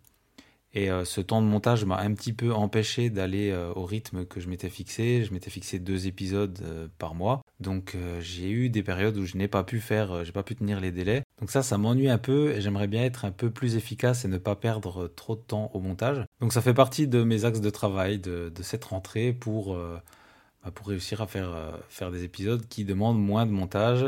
Et 0.78 0.92
euh, 0.92 1.06
ce 1.06 1.22
temps 1.22 1.42
de 1.42 1.48
montage 1.48 1.86
m'a 1.86 1.98
un 1.98 2.14
petit 2.14 2.34
peu 2.34 2.54
empêché 2.54 3.10
d'aller 3.10 3.50
euh, 3.50 3.74
au 3.74 3.84
rythme 3.84 4.26
que 4.26 4.40
je 4.40 4.48
m'étais 4.48 4.70
fixé. 4.70 5.24
Je 5.24 5.34
m'étais 5.34 5.50
fixé 5.50 5.80
deux 5.80 6.06
épisodes 6.06 6.60
euh, 6.64 6.88
par 7.00 7.16
mois. 7.16 7.42
Donc 7.60 7.98
j'ai 8.20 8.52
eu 8.52 8.70
des 8.70 8.84
périodes 8.84 9.18
où 9.18 9.26
je 9.26 9.36
n'ai 9.38 9.48
pas 9.48 9.64
pu 9.64 9.80
faire, 9.80 10.24
j'ai 10.24 10.32
pas 10.32 10.44
pu 10.44 10.56
tenir 10.56 10.80
les 10.80 10.92
délais. 10.92 11.24
Donc 11.40 11.50
ça, 11.50 11.64
ça 11.64 11.80
m'ennuie 11.80 12.12
un 12.12 12.20
peu 12.20 12.52
et 12.52 12.62
j'aimerais 12.62 12.86
bien 12.86 13.04
être 13.04 13.26
un 13.26 13.32
peu 13.32 13.50
plus 13.50 13.76
efficace 13.76 14.26
et 14.26 14.28
ne 14.28 14.38
pas 14.38 14.56
perdre 14.56 15.08
trop 15.08 15.36
de 15.36 15.42
temps 15.42 15.72
au 15.74 15.80
montage. 15.80 16.24
Donc 16.40 16.54
ça 16.54 16.62
fait 16.62 16.76
partie 16.76 17.08
de 17.08 17.24
mes 17.24 17.46
axes 17.46 17.60
de 17.60 17.72
travail 17.72 18.20
de, 18.20 18.52
cette 18.62 18.86
rentrée 18.86 19.34
pour, 19.34 19.76
bah, 19.76 20.70
pour 20.76 20.86
réussir 20.86 21.20
à 21.20 21.26
faire, 21.26 21.80
faire 21.90 22.12
des 22.12 22.24
épisodes 22.24 22.68
qui 22.68 22.86
demandent 22.86 23.20
moins 23.20 23.48
de 23.48 23.52
montage, 23.52 24.06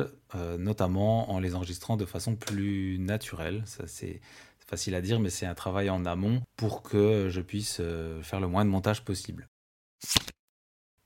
notamment 0.59 1.31
en 1.31 1.39
les 1.39 1.55
enregistrant 1.55 1.97
de 1.97 2.05
façon 2.05 2.35
plus 2.35 2.99
naturelle. 2.99 3.63
Ça 3.65 3.85
c'est 3.87 4.21
facile 4.69 4.93
à 4.93 5.01
dire, 5.01 5.19
mais 5.19 5.31
c'est 5.31 5.47
un 5.47 5.55
travail 5.55 5.89
en 5.89 6.05
amont 6.05 6.41
pour 6.55 6.83
que 6.83 7.27
je 7.29 7.41
puisse 7.41 7.77
euh, 7.79 8.21
faire 8.21 8.39
le 8.39 8.47
moins 8.47 8.63
de 8.63 8.69
montage 8.69 9.03
possible. 9.03 9.47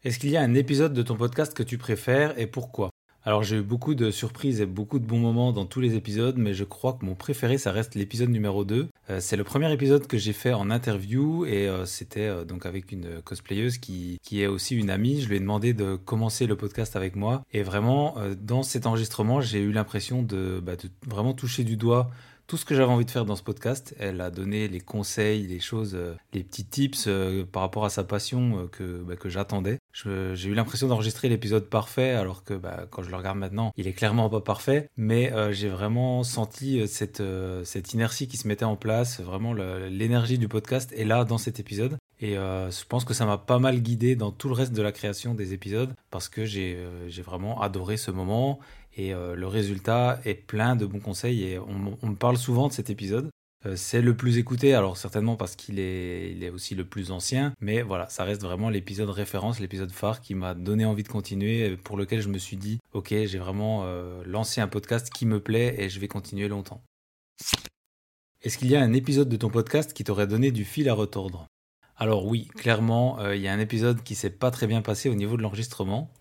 Est-ce 0.04 0.20
qu'il 0.20 0.32
y 0.32 0.38
a 0.38 0.42
un 0.42 0.54
épisode 0.54 0.94
de 0.94 1.02
ton 1.02 1.16
podcast 1.16 1.54
que 1.54 1.64
tu 1.64 1.78
préfères 1.78 2.38
et 2.38 2.46
pourquoi? 2.46 2.90
Alors 3.26 3.42
j'ai 3.42 3.56
eu 3.56 3.62
beaucoup 3.62 3.96
de 3.96 4.12
surprises 4.12 4.60
et 4.60 4.66
beaucoup 4.66 5.00
de 5.00 5.06
bons 5.06 5.18
moments 5.18 5.54
dans 5.54 5.66
tous 5.66 5.80
les 5.80 5.96
épisodes, 5.96 6.38
mais 6.38 6.54
je 6.54 6.66
crois 6.66 6.92
que 6.92 7.06
mon 7.06 7.16
préféré, 7.16 7.58
ça 7.58 7.72
reste 7.72 7.96
l'épisode 7.96 8.28
numéro 8.28 8.66
2. 8.66 8.90
Euh, 9.10 9.20
c'est 9.22 9.38
le 9.38 9.46
premier 9.46 9.72
épisode 9.72 10.08
que 10.08 10.18
j'ai 10.18 10.34
fait 10.34 10.52
en 10.52 10.70
interview 10.70 11.46
et 11.46 11.70
euh, 11.70 11.86
c'était 11.86 12.44
donc 12.44 12.66
avec 12.66 12.92
une 12.92 13.22
cosplayeuse 13.22 13.78
qui, 13.78 14.18
qui 14.24 14.42
est 14.42 14.48
aussi 14.48 14.76
une 14.76 14.90
amie. 14.90 15.22
Je 15.22 15.30
lui 15.30 15.38
ai 15.38 15.40
demandé 15.40 15.72
de 15.72 15.96
commencer 15.96 16.48
le 16.48 16.58
podcast 16.58 16.98
avec 16.98 17.16
moi 17.16 17.44
et 17.54 17.64
vraiment 17.64 18.18
dans 18.42 18.62
cet 18.62 18.86
enregistrement, 18.88 19.40
j'ai 19.40 19.60
eu 19.60 19.72
l'impression 19.72 20.22
de, 20.22 20.60
bah, 20.62 20.76
de 20.76 20.90
vraiment 21.08 21.34
toucher 21.34 21.64
du 21.64 21.78
doigt 21.78 22.12
tout 22.54 22.58
ce 22.58 22.66
que 22.66 22.76
j'avais 22.76 22.92
envie 22.92 23.04
de 23.04 23.10
faire 23.10 23.26
dans 23.26 23.36
ce 23.36 23.42
podcast. 23.42 23.96
Elle 23.98 24.22
a 24.22 24.30
donné 24.30 24.68
les 24.68 24.80
conseils, 24.80 25.48
les 25.48 25.60
choses, 25.60 25.96
euh, 25.96 26.14
les 26.34 26.44
petits 26.44 26.66
tips 26.66 27.06
euh, 27.08 27.46
par 27.52 27.64
rapport 27.64 27.84
à 27.84 27.90
sa 27.90 28.04
passion 28.04 28.60
euh, 28.60 28.68
que, 28.68 29.02
bah, 29.02 29.16
que 29.16 29.28
j'attendais. 29.28 29.80
J'ai 29.92 30.50
eu 30.50 30.54
l'impression 30.54 30.88
d'enregistrer 30.88 31.30
l'épisode 31.30 31.68
parfait, 31.68 32.12
alors 32.12 32.44
que 32.44 32.54
bah, 32.54 32.86
quand 32.92 33.02
je 33.02 33.10
le 33.10 33.16
regarde 33.16 33.40
maintenant, 33.40 33.74
il 33.76 33.88
est 33.88 33.94
clairement 33.94 34.30
pas 34.30 34.42
parfait. 34.42 34.88
Mais 34.98 35.34
j'ai 35.52 35.70
vraiment 35.70 36.24
senti 36.24 36.88
cette 36.88 37.94
inertie 37.94 38.28
qui 38.28 38.38
se 38.38 38.48
mettait 38.48 38.66
en 38.66 38.76
place, 38.76 39.20
vraiment 39.20 39.54
l'énergie 39.54 40.38
du 40.38 40.48
podcast 40.48 40.92
est 40.96 41.06
là 41.06 41.26
dans 41.26 41.38
cet 41.38 41.60
épisode. 41.60 41.98
Et 42.20 42.34
je 42.34 42.86
pense 42.88 43.06
que 43.06 43.14
ça 43.14 43.26
m'a 43.28 43.38
pas 43.38 43.60
mal 43.60 43.82
guidé 43.82 44.16
dans 44.16 44.32
tout 44.32 44.48
le 44.48 44.56
reste 44.56 44.74
de 44.74 44.82
la 44.82 44.92
création 44.92 45.36
des 45.36 45.54
épisodes 45.54 45.94
parce 46.10 46.28
que 46.28 46.44
j'ai 46.44 46.76
vraiment 47.24 47.62
adoré 47.62 47.98
ce 47.98 48.10
moment 48.10 48.60
et 48.96 49.14
euh, 49.14 49.36
le 49.36 49.48
résultat 49.48 50.20
est 50.26 50.36
plein 50.36 50.76
de 50.76 50.86
bons 50.86 51.00
conseils 51.00 51.44
et 51.44 51.60
on, 51.60 52.08
me 52.08 52.16
parle 52.16 52.38
souvent 52.38 52.68
de 52.68 52.74
cet 52.74 52.90
épisode. 52.90 53.30
Euh, 53.66 53.76
c'est 53.76 54.02
le 54.02 54.16
plus 54.16 54.38
écouté, 54.38 54.74
alors 54.74 54.98
certainement 54.98 55.36
parce 55.36 55.56
qu'il 55.56 55.80
est, 55.80 56.32
il 56.32 56.44
est 56.44 56.50
aussi 56.50 56.76
le 56.76 56.86
plus 56.86 57.12
ancien, 57.12 57.54
mais 57.60 57.82
voilà, 57.82 58.10
ça 58.10 58.24
reste 58.24 58.42
vraiment 58.42 58.70
l'épisode 58.70 59.10
référence, 59.10 59.60
l'épisode 59.60 59.92
phare 59.92 60.22
qui 60.22 60.36
m'a 60.36 60.54
donné 60.54 60.86
envie 60.86 61.04
de 61.04 61.08
continuer, 61.08 61.76
pour 61.78 61.98
lequel 61.98 62.22
je 62.22 62.30
me 62.30 62.38
suis 62.38 62.58
dit, 62.58 62.80
ok, 62.92 63.10
j'ai 63.10 63.40
vraiment 63.40 63.84
euh, 63.86 64.22
lancé 64.26 64.62
un 64.62 64.68
podcast 64.68 65.10
qui 65.10 65.26
me 65.26 65.40
plaît 65.40 65.76
et 65.80 65.90
je 65.90 66.00
vais 66.00 66.08
continuer 66.08 66.48
longtemps. 66.48 66.84
Est-ce 68.42 68.58
qu'il 68.58 68.70
y 68.70 68.76
a 68.76 68.82
un 68.82 68.94
épisode 68.94 69.30
de 69.30 69.38
ton 69.38 69.50
podcast 69.50 69.94
qui 69.94 70.04
t'aurait 70.04 70.28
donné 70.28 70.52
du 70.52 70.66
fil 70.66 70.90
à 70.90 70.94
retordre? 70.94 71.48
Alors 71.96 72.26
oui, 72.26 72.50
clairement, 72.56 73.32
il 73.32 73.40
y 73.40 73.48
a 73.48 73.54
un 73.54 73.60
épisode 73.60 74.04
qui 74.04 74.16
s'est 74.16 74.32
pas 74.32 74.52
très 74.52 74.68
bien 74.68 74.82
passé 74.82 75.10
au 75.10 75.16
niveau 75.16 75.38
de 75.38 75.42
l'enregistrement. 75.42 76.12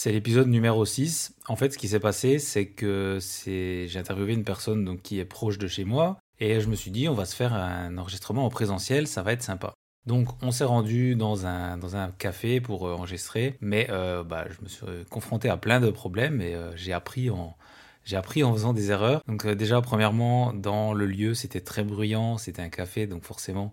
C'est 0.00 0.12
l'épisode 0.12 0.46
numéro 0.46 0.84
6. 0.84 1.34
En 1.48 1.56
fait, 1.56 1.72
ce 1.72 1.76
qui 1.76 1.88
s'est 1.88 1.98
passé, 1.98 2.38
c'est 2.38 2.66
que 2.66 3.18
j'ai 3.48 3.98
interviewé 3.98 4.32
une 4.32 4.44
personne 4.44 4.84
donc, 4.84 5.02
qui 5.02 5.18
est 5.18 5.24
proche 5.24 5.58
de 5.58 5.66
chez 5.66 5.84
moi 5.84 6.20
et 6.38 6.60
je 6.60 6.68
me 6.68 6.76
suis 6.76 6.92
dit, 6.92 7.08
on 7.08 7.14
va 7.14 7.24
se 7.24 7.34
faire 7.34 7.52
un 7.52 7.98
enregistrement 7.98 8.46
en 8.46 8.48
présentiel, 8.48 9.08
ça 9.08 9.24
va 9.24 9.32
être 9.32 9.42
sympa. 9.42 9.74
Donc 10.06 10.40
on 10.40 10.52
s'est 10.52 10.62
rendu 10.62 11.16
dans 11.16 11.46
un, 11.46 11.78
dans 11.78 11.96
un 11.96 12.12
café 12.12 12.60
pour 12.60 12.86
euh, 12.86 12.92
enregistrer, 12.92 13.56
mais 13.60 13.88
euh, 13.90 14.22
bah, 14.22 14.44
je 14.48 14.62
me 14.62 14.68
suis 14.68 14.86
confronté 15.10 15.48
à 15.48 15.56
plein 15.56 15.80
de 15.80 15.90
problèmes 15.90 16.40
et 16.40 16.54
euh, 16.54 16.70
j'ai 16.76 16.92
appris 16.92 17.28
en, 17.28 17.56
j'ai 18.04 18.16
appris 18.16 18.44
en 18.44 18.52
faisant 18.52 18.74
des 18.74 18.92
erreurs. 18.92 19.20
Donc 19.26 19.48
déjà, 19.48 19.80
premièrement, 19.80 20.52
dans 20.52 20.92
le 20.92 21.06
lieu, 21.06 21.34
c'était 21.34 21.60
très 21.60 21.82
bruyant, 21.82 22.38
c'était 22.38 22.62
un 22.62 22.68
café, 22.68 23.08
donc 23.08 23.24
forcément, 23.24 23.72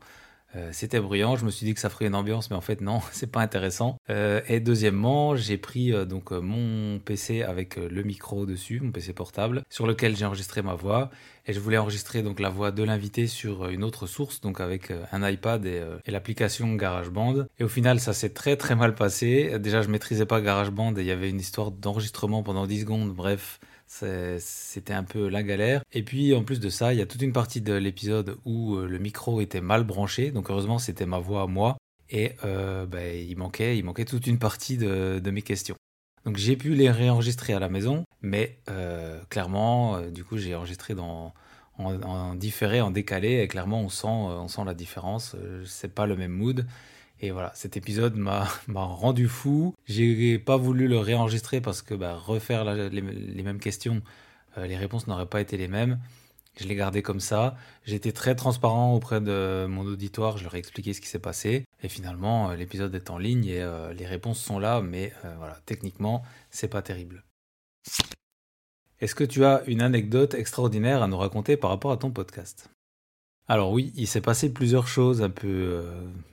euh, 0.55 0.69
c'était 0.71 0.99
bruyant, 0.99 1.35
je 1.35 1.45
me 1.45 1.51
suis 1.51 1.65
dit 1.65 1.73
que 1.73 1.79
ça 1.79 1.89
ferait 1.89 2.05
une 2.05 2.15
ambiance, 2.15 2.49
mais 2.49 2.55
en 2.55 2.61
fait 2.61 2.81
non, 2.81 3.01
c'est 3.11 3.31
pas 3.31 3.41
intéressant. 3.41 3.97
Euh, 4.09 4.41
et 4.47 4.59
deuxièmement, 4.59 5.35
j'ai 5.35 5.57
pris 5.57 5.93
euh, 5.93 6.05
donc 6.05 6.31
mon 6.31 6.99
PC 6.99 7.41
avec 7.41 7.75
le 7.75 8.03
micro 8.03 8.45
dessus, 8.45 8.79
mon 8.79 8.91
PC 8.91 9.13
portable, 9.13 9.63
sur 9.69 9.87
lequel 9.87 10.15
j'ai 10.15 10.25
enregistré 10.25 10.61
ma 10.61 10.75
voix, 10.75 11.09
et 11.47 11.53
je 11.53 11.59
voulais 11.59 11.77
enregistrer 11.77 12.23
donc 12.23 12.39
la 12.39 12.49
voix 12.49 12.71
de 12.71 12.83
l'invité 12.83 13.27
sur 13.27 13.67
une 13.67 13.83
autre 13.83 14.07
source, 14.07 14.41
donc 14.41 14.61
avec 14.61 14.91
un 15.11 15.29
iPad 15.29 15.65
et, 15.65 15.83
l'application 16.07 16.73
GarageBand. 16.73 17.45
Et 17.59 17.63
au 17.63 17.67
final, 17.67 17.99
ça 17.99 18.13
s'est 18.13 18.31
très 18.31 18.55
très 18.57 18.75
mal 18.75 18.95
passé. 18.95 19.59
Déjà, 19.59 19.83
je 19.83 19.89
maîtrisais 19.89 20.25
pas 20.25 20.41
GarageBand 20.41 20.95
et 20.95 21.01
il 21.01 21.05
y 21.05 21.11
avait 21.11 21.29
une 21.29 21.39
histoire 21.39 21.69
d'enregistrement 21.69 22.41
pendant 22.41 22.65
10 22.65 22.81
secondes. 22.81 23.13
Bref, 23.13 23.59
c'était 23.87 24.93
un 24.93 25.03
peu 25.03 25.27
la 25.27 25.43
galère. 25.43 25.81
Et 25.93 26.03
puis 26.03 26.33
en 26.35 26.43
plus 26.43 26.59
de 26.59 26.69
ça, 26.69 26.93
il 26.93 26.99
y 26.99 27.01
a 27.01 27.05
toute 27.05 27.21
une 27.21 27.33
partie 27.33 27.61
de 27.61 27.73
l'épisode 27.73 28.37
où 28.45 28.75
euh, 28.75 28.87
le 28.87 28.97
micro 28.97 29.41
était 29.41 29.61
mal 29.61 29.83
branché. 29.83 30.31
Donc 30.31 30.49
heureusement, 30.49 30.79
c'était 30.79 31.05
ma 31.05 31.19
voix 31.19 31.43
à 31.43 31.47
moi. 31.47 31.77
Et 32.09 32.33
euh, 32.43 32.85
ben, 32.85 33.15
il, 33.15 33.37
manquait, 33.37 33.77
il 33.77 33.83
manquait 33.83 34.05
toute 34.05 34.27
une 34.27 34.39
partie 34.39 34.77
de, 34.77 35.31
mes 35.31 35.41
questions. 35.41 35.75
Donc 36.25 36.37
j'ai 36.37 36.55
pu 36.55 36.75
les 36.75 36.89
réenregistrer 36.89 37.53
à 37.53 37.59
la 37.59 37.69
maison, 37.69 38.03
mais 38.21 38.59
euh, 38.69 39.19
clairement, 39.29 40.01
du 40.09 40.23
coup, 40.23 40.37
j'ai 40.37 40.55
enregistré 40.55 40.95
dans, 40.95 41.33
en, 41.77 42.35
différé, 42.35 42.81
en 42.81 42.91
décalé, 42.91 43.41
et 43.41 43.47
clairement, 43.47 43.81
on 43.81 43.89
sent, 43.89 44.07
on 44.07 44.47
sent 44.47 44.63
la 44.65 44.73
différence. 44.73 45.35
c'est 45.65 45.93
pas 45.93 46.05
le 46.05 46.15
même 46.15 46.31
mood. 46.31 46.65
Et 47.21 47.31
voilà, 47.31 47.51
cet 47.55 47.77
épisode 47.77 48.15
m'a 48.17 48.47
rendu 48.67 49.27
fou. 49.27 49.73
J'ai 49.85 50.37
pas 50.39 50.57
voulu 50.57 50.87
le 50.87 50.99
réenregistrer 50.99 51.61
parce 51.61 51.81
que 51.81 51.93
bah, 51.93 52.15
refaire 52.15 52.65
les, 52.65 53.01
mêmes 53.01 53.59
questions, 53.59 54.01
euh, 54.57 54.67
les 54.67 54.77
réponses 54.77 55.07
n'auraient 55.07 55.25
pas 55.25 55.41
été 55.41 55.57
les 55.57 55.67
mêmes. 55.67 55.99
Je 56.57 56.65
l'ai 56.67 56.75
gardé 56.75 57.01
comme 57.01 57.19
ça. 57.19 57.57
J'étais 57.83 58.13
très 58.13 58.33
transparent 58.33 58.95
auprès 58.95 59.19
de 59.19 59.65
mon 59.69 59.85
auditoire. 59.85 60.37
Je 60.37 60.45
leur 60.45 60.55
ai 60.55 60.59
expliqué 60.59 60.93
ce 60.93 61.01
qui 61.01 61.07
s'est 61.07 61.19
passé. 61.19 61.65
Et 61.83 61.89
finalement, 61.89 62.49
euh, 62.49 62.55
l'épisode 62.55 62.95
est 62.95 63.09
en 63.09 63.17
ligne 63.17 63.45
et 63.45 63.61
euh, 63.61 63.93
les 63.93 64.05
réponses 64.05 64.39
sont 64.39 64.59
là. 64.59 64.81
Mais 64.81 65.13
voilà, 65.37 65.59
techniquement, 65.65 66.23
c'est 66.49 66.69
pas 66.69 66.81
terrible. 66.81 67.23
Est-ce 69.01 69.15
que 69.15 69.25
tu 69.25 69.43
as 69.43 69.63
une 69.67 69.81
anecdote 69.81 70.33
extraordinaire 70.33 71.03
à 71.03 71.07
nous 71.07 71.17
raconter 71.17 71.57
par 71.57 71.69
rapport 71.69 71.91
à 71.91 71.97
ton 71.97 72.11
podcast? 72.11 72.69
Alors 73.47 73.71
oui, 73.71 73.93
il 73.95 74.07
s'est 74.07 74.21
passé 74.21 74.51
plusieurs 74.51 74.87
choses 74.87 75.21
un 75.21 75.29
peu 75.29 75.47
euh, 75.47 75.83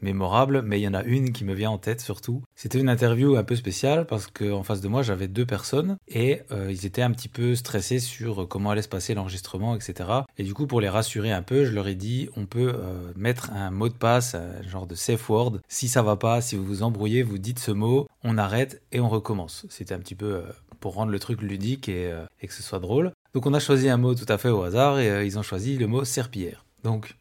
mémorables, 0.01 0.63
mais 0.63 0.81
il 0.81 0.83
y 0.83 0.89
en 0.89 0.95
a 0.95 1.03
une 1.03 1.33
qui 1.33 1.45
me 1.45 1.53
vient 1.53 1.71
en 1.71 1.77
tête 1.77 2.01
surtout. 2.01 2.43
C'était 2.55 2.79
une 2.79 2.89
interview 2.89 3.37
un 3.37 3.45
peu 3.45 3.55
spéciale 3.55 4.07
parce 4.07 4.29
qu'en 4.29 4.63
face 4.63 4.81
de 4.81 4.89
moi 4.89 5.03
j'avais 5.03 5.29
deux 5.29 5.45
personnes 5.45 5.99
et 6.09 6.41
euh, 6.53 6.69
ils 6.71 6.87
étaient 6.87 7.03
un 7.03 7.11
petit 7.11 7.29
peu 7.29 7.55
stressés 7.55 7.99
sur 7.99 8.49
comment 8.49 8.71
allait 8.71 8.81
se 8.81 8.89
passer 8.89 9.13
l'enregistrement, 9.13 9.77
etc. 9.77 10.09
Et 10.39 10.43
du 10.43 10.55
coup 10.55 10.67
pour 10.67 10.81
les 10.81 10.89
rassurer 10.89 11.33
un 11.33 11.43
peu, 11.43 11.67
je 11.67 11.73
leur 11.73 11.87
ai 11.87 11.95
dit 11.95 12.31
on 12.35 12.47
peut 12.47 12.73
euh, 12.75 13.13
mettre 13.15 13.51
un 13.53 13.71
mot 13.71 13.91
de 13.91 13.95
passe, 13.95 14.35
un 14.35 14.63
genre 14.63 14.87
de 14.87 14.95
safe 14.95 15.29
word. 15.29 15.61
Si 15.69 15.89
ça 15.89 16.01
va 16.01 16.17
pas, 16.17 16.41
si 16.41 16.57
vous 16.57 16.65
vous 16.65 16.83
embrouillez, 16.83 17.23
vous 17.23 17.37
dites 17.37 17.59
ce 17.59 17.73
mot, 17.73 18.09
on 18.25 18.39
arrête 18.39 18.81
et 18.91 19.01
on 19.01 19.11
recommence. 19.11 19.67
C'était 19.69 19.93
un 19.95 19.99
petit 19.99 20.15
peu 20.15 20.41
pour 20.81 20.95
rendre 20.95 21.13
le 21.13 21.19
truc 21.19 21.43
ludique 21.43 21.91
et, 21.91 22.11
et, 22.41 22.47
que 22.47 22.55
ce 22.55 22.63
soit 22.63 22.81
drôle. 22.81 23.13
Donc 23.35 23.45
on 23.45 23.53
a 23.53 23.61
choisi 23.61 23.91
un 23.91 23.99
mot 23.99 24.15
tout 24.15 24.27
à 24.29 24.39
fait 24.39 24.49
au 24.49 24.63
hasard 24.63 24.99
et 24.99 25.27
ils 25.27 25.39
ont 25.39 25.43
choisi 25.43 25.77
le 25.77 25.87
mot 25.87 26.05
serpillière. 26.05 26.65
Donc, 26.83 27.17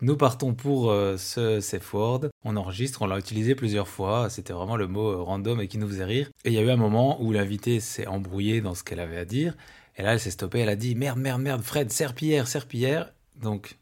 Nous 0.00 0.16
partons 0.16 0.54
pour 0.54 0.92
euh, 0.92 1.16
ce 1.16 1.60
safe 1.60 1.92
word. 1.92 2.28
On 2.44 2.56
enregistre, 2.56 3.02
on 3.02 3.06
l'a 3.06 3.18
utilisé 3.18 3.56
plusieurs 3.56 3.88
fois. 3.88 4.30
C'était 4.30 4.52
vraiment 4.52 4.76
le 4.76 4.86
mot 4.86 5.08
euh, 5.08 5.22
random 5.22 5.60
et 5.60 5.66
qui 5.66 5.76
nous 5.76 5.88
faisait 5.88 6.04
rire. 6.04 6.30
Et 6.44 6.50
il 6.50 6.54
y 6.54 6.58
a 6.58 6.62
eu 6.62 6.70
un 6.70 6.76
moment 6.76 7.20
où 7.20 7.32
l'invité 7.32 7.80
s'est 7.80 8.06
embrouillée 8.06 8.60
dans 8.60 8.76
ce 8.76 8.84
qu'elle 8.84 9.00
avait 9.00 9.18
à 9.18 9.24
dire. 9.24 9.56
Et 9.96 10.02
là, 10.02 10.12
elle 10.12 10.20
s'est 10.20 10.30
stoppée. 10.30 10.60
Elle 10.60 10.68
a 10.68 10.76
dit 10.76 10.94
Merde, 10.94 11.18
merde, 11.18 11.42
merde, 11.42 11.62
Fred, 11.62 11.90
serpillière, 11.90 12.46
serpillière. 12.46 13.12
Donc, 13.42 13.76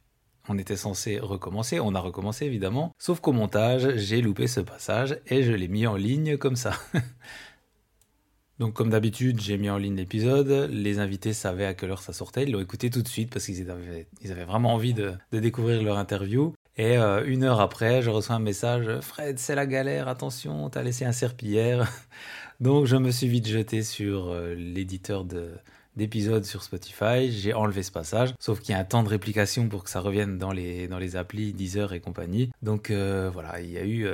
on 0.48 0.56
était 0.56 0.76
censé 0.76 1.18
recommencer. 1.18 1.80
On 1.80 1.94
a 1.94 2.00
recommencé 2.00 2.46
évidemment. 2.46 2.92
Sauf 2.98 3.20
qu'au 3.20 3.32
montage, 3.32 3.96
j'ai 3.96 4.22
loupé 4.22 4.46
ce 4.46 4.60
passage 4.60 5.18
et 5.26 5.42
je 5.42 5.52
l'ai 5.52 5.68
mis 5.68 5.86
en 5.86 5.96
ligne 5.96 6.38
comme 6.38 6.56
ça. 6.56 6.72
Donc 8.58 8.72
comme 8.72 8.88
d'habitude, 8.88 9.40
j'ai 9.40 9.58
mis 9.58 9.68
en 9.68 9.76
ligne 9.76 9.96
l'épisode, 9.96 10.68
les 10.70 10.98
invités 10.98 11.34
savaient 11.34 11.66
à 11.66 11.74
quelle 11.74 11.90
heure 11.90 12.02
ça 12.02 12.14
sortait, 12.14 12.44
ils 12.44 12.52
l'ont 12.52 12.60
écouté 12.60 12.88
tout 12.88 13.02
de 13.02 13.08
suite 13.08 13.30
parce 13.30 13.44
qu'ils 13.44 13.70
avaient, 13.70 14.06
ils 14.22 14.32
avaient 14.32 14.44
vraiment 14.44 14.72
envie 14.72 14.94
de, 14.94 15.12
découvrir 15.32 15.82
leur 15.82 15.98
interview. 15.98 16.54
Et 16.78 16.96
euh, 16.96 17.24
une 17.26 17.44
heure 17.44 17.60
après, 17.60 18.02
je 18.02 18.10
reçois 18.10 18.36
un 18.36 18.40
message, 18.40 19.00
Fred, 19.00 19.38
c'est 19.38 19.54
la 19.54 19.66
galère, 19.66 20.08
attention, 20.08 20.70
t'as 20.70 20.82
laissé 20.82 21.04
un 21.04 21.12
serpillière. 21.12 21.90
Donc 22.60 22.86
je 22.86 22.96
me 22.96 23.10
suis 23.10 23.28
vite 23.28 23.46
jeté 23.46 23.82
sur 23.82 24.28
euh, 24.28 24.54
l'éditeur 24.54 25.26
d'épisodes 25.96 26.44
sur 26.44 26.62
Spotify, 26.62 27.30
j'ai 27.30 27.52
enlevé 27.52 27.82
ce 27.82 27.92
passage, 27.92 28.34
sauf 28.38 28.60
qu'il 28.60 28.74
y 28.74 28.78
a 28.78 28.80
un 28.80 28.84
temps 28.84 29.02
de 29.02 29.08
réplication 29.10 29.68
pour 29.68 29.84
que 29.84 29.90
ça 29.90 30.00
revienne 30.00 30.38
dans 30.38 30.52
les, 30.52 30.88
dans 30.88 30.98
les 30.98 31.16
applis 31.16 31.52
Deezer 31.52 31.92
et 31.92 32.00
compagnie. 32.00 32.50
Donc 32.62 32.90
euh, 32.90 33.30
voilà, 33.30 33.60
il 33.60 33.70
y 33.70 33.78
a 33.78 33.84
eu 33.84 34.08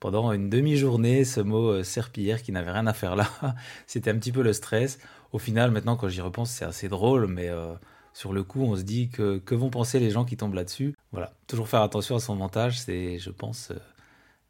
pendant 0.00 0.32
une 0.32 0.48
demi-journée 0.48 1.24
ce 1.24 1.40
mot 1.40 1.68
euh, 1.68 1.82
serpillière 1.82 2.42
qui 2.42 2.52
n'avait 2.52 2.70
rien 2.70 2.86
à 2.86 2.92
faire 2.92 3.16
là. 3.16 3.28
C'était 3.86 4.10
un 4.10 4.18
petit 4.18 4.32
peu 4.32 4.42
le 4.42 4.52
stress. 4.52 4.98
Au 5.32 5.38
final, 5.38 5.70
maintenant, 5.70 5.96
quand 5.96 6.08
j'y 6.08 6.20
repense, 6.20 6.50
c'est 6.50 6.64
assez 6.64 6.88
drôle, 6.88 7.26
mais 7.26 7.48
euh, 7.48 7.74
sur 8.14 8.32
le 8.32 8.42
coup, 8.42 8.62
on 8.62 8.76
se 8.76 8.82
dit 8.82 9.08
que 9.10 9.42
vont 9.54 9.70
penser 9.70 9.98
les 9.98 10.10
gens 10.10 10.24
qui 10.24 10.36
tombent 10.36 10.54
là-dessus? 10.54 10.94
Voilà, 11.12 11.32
toujours 11.46 11.68
faire 11.68 11.82
attention 11.82 12.16
à 12.16 12.20
son 12.20 12.34
montage, 12.34 12.80
c'est, 12.80 13.18
je 13.18 13.30
pense, 13.30 13.70
euh, 13.70 13.78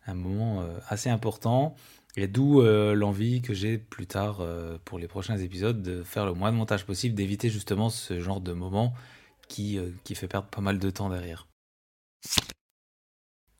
un 0.07 0.15
moment 0.15 0.65
assez 0.89 1.11
important. 1.11 1.77
Et 2.17 2.29
d'où 2.29 2.63
l'envie 2.63 3.43
que 3.43 3.53
j'ai 3.53 3.77
plus 3.77 4.07
tard 4.07 4.43
pour 4.87 4.99
les 4.99 5.07
prochains 5.07 5.37
épisodes 5.37 5.83
de 5.83 6.03
faire 6.03 6.25
le 6.25 6.33
moins 6.33 6.51
de 6.51 6.57
montage 6.57 6.87
possible, 6.87 7.15
d'éviter 7.15 7.51
justement 7.51 7.91
ce 7.91 8.19
genre 8.19 8.41
de 8.41 8.55
moment 8.55 8.95
qui, 9.49 9.79
qui 10.05 10.15
fait 10.15 10.27
perdre 10.27 10.49
pas 10.49 10.63
mal 10.63 10.79
de 10.79 10.89
temps 10.89 11.11
derrière. 11.11 11.48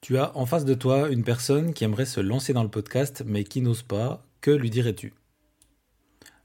Tu 0.09 0.17
as 0.17 0.35
en 0.39 0.47
face 0.47 0.65
de 0.65 0.73
toi 0.73 1.11
une 1.11 1.23
personne 1.23 1.75
qui 1.75 1.85
aimerait 1.85 2.07
se 2.07 2.21
lancer 2.21 2.55
dans 2.55 2.63
le 2.63 2.71
podcast 2.71 3.23
mais 3.27 3.45
qui 3.45 3.61
n'ose 3.61 3.83
pas. 3.83 4.25
Que 4.41 4.51
lui 4.51 4.71
dirais-tu? 4.71 5.13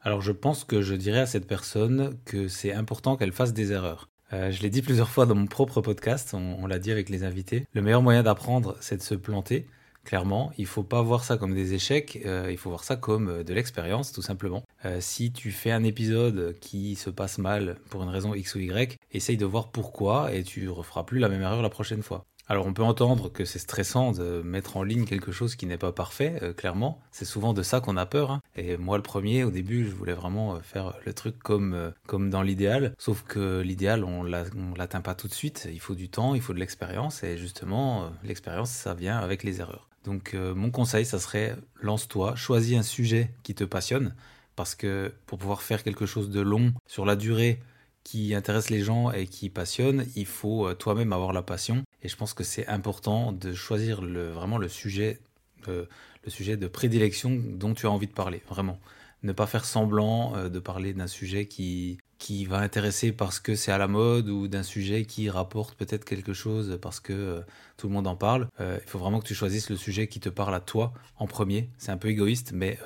Alors 0.01 0.21
je 0.21 0.33
pense 0.33 0.65
que 0.65 0.81
je 0.81 0.95
dirais 0.95 1.21
à 1.21 1.25
cette 1.25 1.47
personne 1.47 2.17
que 2.25 2.49
c'est 2.49 2.73
important 2.73 3.15
qu'elle 3.15 3.31
fasse 3.31 3.53
des 3.53 3.71
erreurs. 3.71 4.09
Euh, 4.33 4.51
je 4.51 4.61
l'ai 4.61 4.69
dit 4.69 4.81
plusieurs 4.81 5.07
fois 5.09 5.25
dans 5.25 5.35
mon 5.35 5.45
propre 5.45 5.79
podcast, 5.79 6.33
on, 6.33 6.67
l'a 6.67 6.77
dit 6.77 6.91
avec 6.91 7.07
les 7.07 7.23
invités. 7.23 7.65
Le 7.71 7.81
meilleur 7.81 8.01
moyen 8.01 8.21
d'apprendre, 8.21 8.75
c'est 8.81 8.97
de 8.97 9.01
se 9.01 9.15
planter. 9.15 9.65
Clairement, 10.03 10.51
il 10.57 10.65
faut 10.65 10.83
pas 10.83 11.01
voir 11.01 11.23
ça 11.23 11.37
comme 11.37 11.55
des 11.55 11.73
échecs, 11.73 12.19
euh, 12.25 12.49
il 12.51 12.57
faut 12.57 12.69
voir 12.69 12.83
ça 12.83 12.97
comme 12.97 13.29
euh, 13.29 13.43
de 13.45 13.53
l'expérience, 13.53 14.11
tout 14.11 14.21
simplement. 14.21 14.65
si 14.99 15.31
tu 15.31 15.51
fais 15.51 15.71
un 15.71 15.85
épisode 15.85 16.59
qui 16.59 16.97
se 16.97 17.09
passe 17.09 17.37
mal 17.37 17.77
pour 17.89 18.03
une 18.03 18.09
raison 18.09 18.33
X 18.33 18.55
ou 18.55 18.59
Y, 18.59 18.97
essaye 19.13 19.37
de 19.37 19.45
voir 19.45 19.71
pourquoi 19.71 20.33
et 20.33 20.43
tu 20.43 20.67
referas 20.67 21.05
plus 21.05 21.19
la 21.19 21.29
même 21.29 21.43
erreur 21.43 21.61
la 21.61 21.69
prochaine 21.69 22.03
fois. 22.03 22.25
Alors 22.49 22.67
on 22.67 22.73
peut 22.73 22.83
entendre 22.83 23.31
que 23.31 23.45
c'est 23.45 23.59
stressant 23.59 24.11
de 24.11 24.41
mettre 24.41 24.75
en 24.75 24.83
ligne 24.83 25.05
quelque 25.05 25.31
chose 25.31 25.55
qui 25.55 25.65
n'est 25.65 25.77
pas 25.77 25.93
parfait, 25.93 26.39
euh, 26.41 26.53
clairement. 26.53 26.99
C'est 27.11 27.25
souvent 27.25 27.53
de 27.53 27.63
ça 27.63 27.79
qu'on 27.79 27.95
a 27.95 28.05
peur. 28.05 28.31
Hein. 28.31 28.41
Et 28.57 28.75
moi 28.75 28.97
le 28.97 29.03
premier, 29.03 29.45
au 29.45 29.51
début, 29.51 29.85
je 29.85 29.95
voulais 29.95 30.13
vraiment 30.13 30.55
euh, 30.55 30.59
faire 30.59 30.93
le 31.05 31.13
truc 31.13 31.39
comme, 31.39 31.73
euh, 31.73 31.91
comme 32.05 32.29
dans 32.29 32.41
l'idéal. 32.41 32.95
Sauf 32.97 33.23
que 33.23 33.61
l'idéal, 33.61 34.03
on 34.03 34.23
l'atteint 34.23 35.01
pas 35.01 35.15
tout 35.15 35.29
de 35.29 35.33
suite. 35.33 35.69
Il 35.71 35.79
faut 35.79 35.95
du 35.95 36.09
temps, 36.09 36.35
il 36.35 36.41
faut 36.41 36.53
de 36.53 36.59
l'expérience. 36.59 37.23
Et 37.23 37.37
justement, 37.37 38.11
l'expérience, 38.23 38.71
ça 38.71 38.93
vient 38.93 39.19
avec 39.19 39.43
les 39.43 39.61
erreurs. 39.61 39.87
Donc 40.03 40.33
mon 40.33 40.69
conseil, 40.69 41.05
ça 41.05 41.19
serait 41.19 41.55
lance-toi, 41.81 42.35
choisis 42.35 42.77
un 42.77 42.83
sujet 42.83 43.31
qui 43.43 43.55
te 43.55 43.63
passionne. 43.63 44.13
Parce 44.55 44.75
que 44.75 45.13
pour 45.25 45.37
pouvoir 45.37 45.61
faire 45.61 45.83
quelque 45.83 46.05
chose 46.05 46.29
de 46.29 46.41
long 46.41 46.73
sur 46.87 47.05
la 47.05 47.15
durée, 47.15 47.59
qui 48.03 48.35
intéresse 48.35 48.69
les 48.69 48.81
gens 48.81 49.11
et 49.11 49.27
qui 49.27 49.49
passionne, 49.49 50.05
il 50.15 50.25
faut 50.25 50.67
euh, 50.67 50.73
toi-même 50.73 51.13
avoir 51.13 51.33
la 51.33 51.41
passion. 51.41 51.83
Et 52.01 52.09
je 52.09 52.15
pense 52.15 52.33
que 52.33 52.43
c'est 52.43 52.67
important 52.67 53.31
de 53.31 53.53
choisir 53.53 54.01
vraiment 54.01 54.57
le 54.57 54.67
sujet, 54.67 55.19
le 55.67 55.87
sujet 56.27 56.57
de 56.57 56.67
prédilection 56.67 57.31
dont 57.31 57.73
tu 57.73 57.85
as 57.85 57.91
envie 57.91 58.07
de 58.07 58.13
parler, 58.13 58.41
vraiment. 58.49 58.79
Ne 59.23 59.31
pas 59.31 59.47
faire 59.47 59.63
semblant 59.63 60.35
euh, 60.35 60.49
de 60.49 60.59
parler 60.59 60.93
d'un 60.93 61.07
sujet 61.07 61.45
qui, 61.45 61.97
qui 62.17 62.43
va 62.43 62.57
intéresser 62.57 63.13
parce 63.13 63.39
que 63.39 63.55
c'est 63.55 63.71
à 63.71 63.77
la 63.77 63.87
mode 63.87 64.27
ou 64.27 64.49
d'un 64.49 64.63
sujet 64.63 65.05
qui 65.05 65.29
rapporte 65.29 65.75
peut-être 65.75 66.03
quelque 66.03 66.33
chose 66.33 66.77
parce 66.81 66.99
que 66.99 67.13
euh, 67.13 67.41
tout 67.77 67.87
le 67.87 67.93
monde 67.93 68.07
en 68.07 68.17
parle. 68.17 68.49
il 68.59 68.89
faut 68.89 68.99
vraiment 68.99 69.19
que 69.19 69.27
tu 69.27 69.33
choisisses 69.33 69.69
le 69.69 69.77
sujet 69.77 70.07
qui 70.07 70.19
te 70.19 70.29
parle 70.29 70.53
à 70.53 70.59
toi 70.59 70.93
en 71.17 71.25
premier. 71.25 71.69
C'est 71.77 71.91
un 71.91 71.97
peu 71.97 72.09
égoïste, 72.09 72.51
mais 72.53 72.77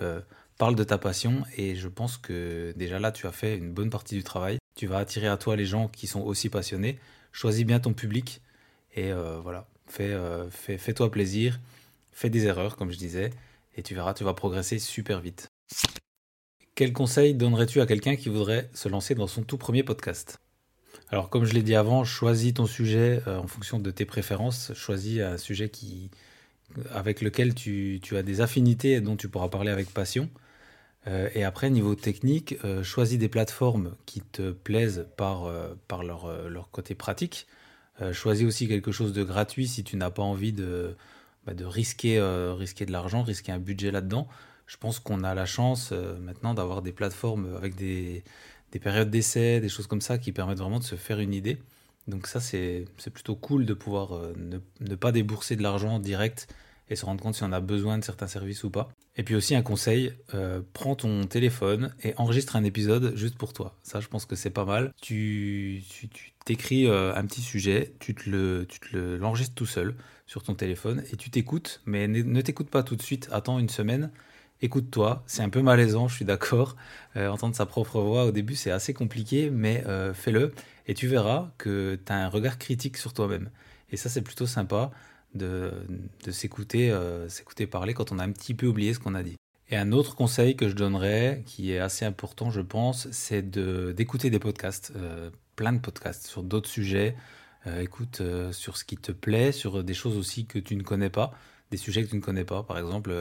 parle 0.57 0.75
de 0.75 0.83
ta 0.83 0.97
passion 0.97 1.43
et 1.55 1.75
je 1.75 1.87
pense 1.87 2.17
que 2.17 2.73
déjà 2.75 2.99
là 2.99 3.11
tu 3.11 3.27
as 3.27 3.31
fait 3.31 3.57
une 3.57 3.71
bonne 3.71 3.89
partie 3.89 4.15
du 4.15 4.23
travail. 4.23 4.57
Tu 4.77 4.85
vas 4.85 4.99
attirer 4.99 5.27
à 5.27 5.37
toi 5.37 5.55
les 5.55 5.65
gens 5.65 5.87
qui 5.87 6.05
sont 6.05 6.21
aussi 6.21 6.49
passionnés. 6.49 6.99
Choisis 7.31 7.65
bien 7.65 7.79
ton 7.79 7.93
public 7.93 8.41
et 8.95 9.11
euh, 9.11 9.39
voilà, 9.41 9.67
euh, 9.99 10.47
fais, 10.51 10.77
fais-toi 10.77 11.09
plaisir, 11.09 11.59
fais 12.11 12.29
des 12.29 12.45
erreurs 12.45 12.75
comme 12.75 12.91
je 12.91 12.97
disais 12.97 13.31
et 13.75 13.81
tu 13.81 13.95
verras, 13.95 14.13
tu 14.13 14.23
vas 14.23 14.35
progresser 14.35 14.77
super 14.77 15.19
vite. 15.19 15.47
Quel 16.75 16.93
conseil 16.93 17.33
donnerais-tu 17.33 17.81
à 17.81 17.87
quelqu'un 17.87 18.15
qui 18.15 18.29
voudrait 18.29 18.69
se 18.75 18.87
lancer 18.87 19.15
dans 19.15 19.25
son 19.25 19.41
tout 19.41 19.57
premier 19.57 19.81
podcast? 19.81 20.37
Alors 21.09 21.31
comme 21.31 21.45
je 21.45 21.55
l'ai 21.55 21.63
dit 21.63 21.73
avant, 21.73 22.03
choisis 22.03 22.53
ton 22.53 22.67
sujet 22.67 23.23
euh, 23.25 23.39
en 23.39 23.47
fonction 23.47 23.79
de 23.79 23.89
tes 23.89 24.05
préférences, 24.05 24.73
choisis 24.75 25.21
un 25.21 25.39
sujet 25.39 25.69
qui, 25.69 26.11
avec 26.91 27.21
lequel 27.21 27.55
tu, 27.55 27.99
tu 28.03 28.15
as 28.15 28.21
des 28.21 28.41
affinités 28.41 28.91
et 28.91 29.01
dont 29.01 29.15
tu 29.15 29.27
pourras 29.27 29.49
parler 29.49 29.71
avec 29.71 29.91
passion. 29.91 30.29
Euh, 31.07 31.29
et 31.33 31.43
après, 31.43 31.69
niveau 31.69 31.95
technique, 31.95 32.57
euh, 32.65 32.83
choisis 32.83 33.17
des 33.17 33.29
plateformes 33.29 33.95
qui 34.05 34.21
te 34.21 34.51
plaisent 34.51 35.07
par, 35.15 35.45
euh, 35.45 35.73
par 35.87 36.03
leur, 36.03 36.49
leur, 36.49 36.69
côté 36.71 36.95
pratique. 36.95 37.47
choisis 38.11 38.45
aussi 38.45 38.67
quelque 38.67 38.91
chose 38.91 39.13
de 39.13 39.23
gratuit 39.23 39.67
si 39.67 39.83
tu 39.83 39.95
n'as 39.97 40.11
pas 40.11 40.21
envie 40.21 40.53
de, 40.53 40.95
bah, 41.45 41.53
de 41.53 41.65
risquer, 41.65 42.21
risquer 42.55 42.85
de 42.85 42.91
l'argent, 42.91 43.23
risquer 43.23 43.51
un 43.51 43.59
budget 43.59 43.91
là-dedans. 43.91 44.27
Je 44.67 44.77
pense 44.77 44.99
qu'on 44.99 45.23
a 45.23 45.33
la 45.33 45.45
chance 45.45 45.93
maintenant 46.21 46.53
d'avoir 46.53 46.81
des 46.83 46.91
plateformes 46.91 47.55
avec 47.55 47.75
des, 47.75 48.23
des 48.71 48.79
périodes 48.79 49.09
d'essai, 49.09 49.59
des 49.61 49.69
choses 49.69 49.87
comme 49.87 50.01
ça 50.01 50.17
qui 50.19 50.31
permettent 50.31 50.59
vraiment 50.59 50.79
de 50.79 50.83
se 50.83 50.95
faire 50.95 51.19
une 51.19 51.33
idée. 51.33 51.57
Donc 52.07 52.27
ça, 52.27 52.39
c'est 52.39 52.85
plutôt 53.11 53.35
cool 53.35 53.65
de 53.65 53.73
pouvoir 53.73 54.11
ne, 54.37 54.59
ne, 54.81 54.95
pas 54.95 55.11
débourser 55.11 55.55
de 55.55 55.63
l'argent 55.63 55.99
direct 55.99 56.47
et 56.89 56.95
se 56.95 57.05
rendre 57.05 57.21
compte 57.21 57.35
si 57.35 57.43
on 57.43 57.51
a 57.51 57.59
besoin 57.59 57.97
de 57.97 58.03
certains 58.03 58.27
services 58.27 58.63
ou 58.63 58.69
pas. 58.69 58.89
Et 59.15 59.23
puis 59.23 59.35
aussi 59.35 59.55
un 59.55 59.61
conseil, 59.61 60.13
euh, 60.33 60.61
prends 60.73 60.95
ton 60.95 61.25
téléphone 61.25 61.93
et 62.03 62.13
enregistre 62.17 62.55
un 62.55 62.63
épisode 62.63 63.15
juste 63.15 63.37
pour 63.37 63.53
toi. 63.53 63.75
Ça, 63.83 63.99
je 63.99 64.07
pense 64.07 64.25
que 64.25 64.35
c'est 64.35 64.49
pas 64.49 64.65
mal. 64.65 64.93
Tu 65.01 65.83
t'écris 66.45 66.87
euh, 66.87 67.15
un 67.15 67.25
petit 67.25 67.41
sujet, 67.41 67.93
tu 67.99 68.13
te 68.15 68.29
le, 68.29 68.67
l'enregistres 69.17 69.55
tout 69.55 69.65
seul 69.65 69.95
sur 70.27 70.43
ton 70.43 70.53
téléphone 70.53 71.03
et 71.11 71.17
tu 71.17 71.29
t'écoutes, 71.29 71.81
mais 71.85 72.07
ne, 72.07 72.41
t'écoute 72.41 72.69
pas 72.69 72.83
tout 72.83 72.95
de 72.95 73.01
suite. 73.01 73.27
Attends 73.31 73.59
une 73.59 73.69
semaine. 73.69 74.11
Écoute-toi, 74.61 75.23
c'est 75.27 75.43
un 75.43 75.49
peu 75.49 75.61
malaisant, 75.61 76.07
je 76.07 76.15
suis 76.15 76.25
d'accord. 76.25 76.75
Euh, 77.15 77.27
entendre 77.29 77.55
sa 77.55 77.65
propre 77.65 78.01
voix 78.01 78.25
au 78.25 78.31
début, 78.31 78.55
c'est 78.55 78.71
assez 78.71 78.93
compliqué, 78.93 79.49
mais 79.49 79.83
fais-le 80.13 80.53
et 80.87 80.93
tu 80.93 81.07
verras 81.07 81.51
que 81.57 81.99
tu 82.05 82.11
as 82.11 82.15
un 82.15 82.29
regard 82.29 82.57
critique 82.57 82.97
sur 82.97 83.13
toi-même. 83.13 83.49
Et 83.91 83.97
ça, 83.97 84.09
c'est 84.09 84.21
plutôt 84.21 84.47
sympa 84.47 84.91
de, 85.35 85.71
s'écouter, 86.29 86.91
euh, 86.91 87.29
s'écouter 87.29 87.67
parler 87.67 87.93
quand 87.93 88.11
on 88.11 88.19
a 88.19 88.23
un 88.23 88.31
petit 88.31 88.53
peu 88.53 88.67
oublié 88.67 88.93
ce 88.93 88.99
qu'on 88.99 89.15
a 89.15 89.23
dit. 89.23 89.35
Et 89.69 89.75
un 89.75 89.91
autre 89.91 90.15
conseil 90.15 90.55
que 90.55 90.69
je 90.69 90.75
donnerais, 90.75 91.43
qui 91.45 91.73
est 91.73 91.79
assez 91.79 92.05
important, 92.05 92.49
je 92.49 92.61
pense, 92.61 93.09
c'est 93.11 93.41
d'écouter 93.49 94.29
des 94.29 94.39
podcasts, 94.39 94.93
euh, 94.95 95.29
plein 95.55 95.73
de 95.73 95.79
podcasts 95.79 96.27
sur 96.27 96.43
d'autres 96.43 96.69
sujets. 96.69 97.15
Euh, 97.65 97.81
écoute 97.81 98.21
sur 98.51 98.77
ce 98.77 98.85
qui 98.85 98.95
te 98.95 99.11
plaît, 99.11 99.51
sur 99.51 99.83
des 99.83 99.93
choses 99.93 100.15
aussi 100.17 100.45
que 100.45 100.57
tu 100.59 100.75
ne 100.75 100.83
connais 100.83 101.09
pas, 101.09 101.33
des 101.71 101.77
sujets 101.77 102.03
que 102.03 102.09
tu 102.09 102.15
ne 102.15 102.21
connais 102.21 102.45
pas. 102.45 102.63
Par 102.63 102.77
exemple, 102.77 103.11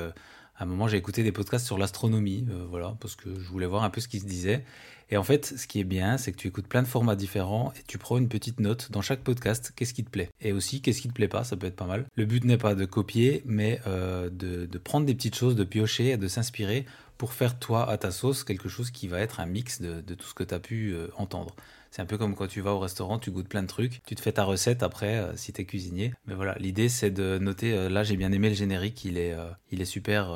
à 0.59 0.65
un 0.65 0.67
moment, 0.67 0.89
j'ai 0.89 0.97
écouté 0.97 1.23
des 1.23 1.33
podcasts 1.33 1.67
sur 1.67 1.79
l'astronomie, 1.79 2.47
voilà, 2.71 2.97
parce 3.01 3.15
que 3.15 3.29
je 3.39 3.49
voulais 3.49 3.67
voir 3.67 3.85
un 3.85 3.91
peu 3.91 4.01
ce 4.01 4.09
qui 4.09 4.21
se 4.21 4.27
disait. 4.27 4.65
Et 5.09 5.17
en 5.17 5.23
fait, 5.23 5.55
ce 5.57 5.67
qui 5.67 5.79
est 5.79 5.85
bien, 5.85 6.19
c'est 6.19 6.33
que 6.33 6.37
tu 6.37 6.49
écoutes 6.49 6.67
plein 6.67 6.83
de 6.83 6.89
formats 6.89 7.15
différents 7.15 7.73
et 7.79 7.83
tu 7.87 7.97
prends 7.97 8.19
une 8.19 8.29
petite 8.29 8.59
note 8.59 8.91
dans 8.91 9.03
chaque 9.03 9.21
podcast, 9.21 9.73
qu'est-ce 9.77 9.95
qui 9.95 10.05
te 10.05 10.11
plaît. 10.11 10.31
Et 10.41 10.53
aussi, 10.53 10.81
qu'est-ce 10.81 11.01
qui 11.01 11.09
te 11.09 11.13
plaît 11.13 11.29
pas, 11.29 11.45
ça 11.45 11.57
peut 11.57 11.67
être 11.69 11.77
pas 11.77 11.87
mal. 11.87 12.07
Le 12.17 12.25
but 12.25 12.45
n'est 12.45 12.59
pas 12.59 12.75
de 12.75 12.85
copier, 12.85 13.43
mais 13.45 13.81
euh, 13.87 14.29
de, 14.31 14.79
prendre 14.79 15.07
des 15.07 15.15
petites 15.15 15.37
choses, 15.37 15.55
de 15.55 15.65
piocher 15.65 16.11
et 16.11 16.17
de 16.17 16.27
s'inspirer 16.27 16.87
pour 17.19 17.33
faire 17.33 17.59
toi 17.59 17.89
à 17.89 17.97
ta 17.99 18.11
sauce 18.11 18.45
quelque 18.45 18.69
chose 18.69 18.91
qui 18.91 19.07
va 19.09 19.21
être 19.21 19.41
un 19.41 19.47
mix 19.47 19.81
de, 19.81 20.01
tout 20.15 20.27
ce 20.27 20.35
que 20.35 20.45
tu 20.45 20.55
as 20.55 20.59
pu 20.59 20.93
euh, 20.93 21.09
entendre. 21.17 21.55
C'est 21.91 22.03
un 22.03 22.07
peu 22.07 22.19
comme 22.19 22.35
quand 22.35 22.47
tu 22.47 22.61
vas 22.61 22.73
au 22.73 22.79
restaurant, 22.79 23.19
tu 23.19 23.31
goûtes 23.31 23.49
plein 23.49 23.63
de 23.63 23.69
trucs, 23.69 24.03
tu 24.05 24.15
te 24.15 24.21
fais 24.21 24.33
ta 24.33 24.45
recette 24.45 24.83
après 24.83 25.17
euh, 25.17 25.37
si 25.37 25.53
tu 25.53 25.63
es 25.63 25.65
cuisinier. 25.65 26.13
Mais 26.27 26.35
voilà, 26.35 26.55
l'idée 26.59 26.89
c'est 26.89 27.11
de 27.11 27.39
noter, 27.39 27.73
euh, 27.73 27.89
là 27.89 28.03
j'ai 28.03 28.17
bien 28.17 28.33
aimé 28.33 28.49
le 28.49 28.55
générique, 28.55 29.05
il 29.05 29.19
est, 29.19 29.33
euh, 29.33 29.49
il 29.71 29.81
est 29.81 29.87
super 29.87 30.33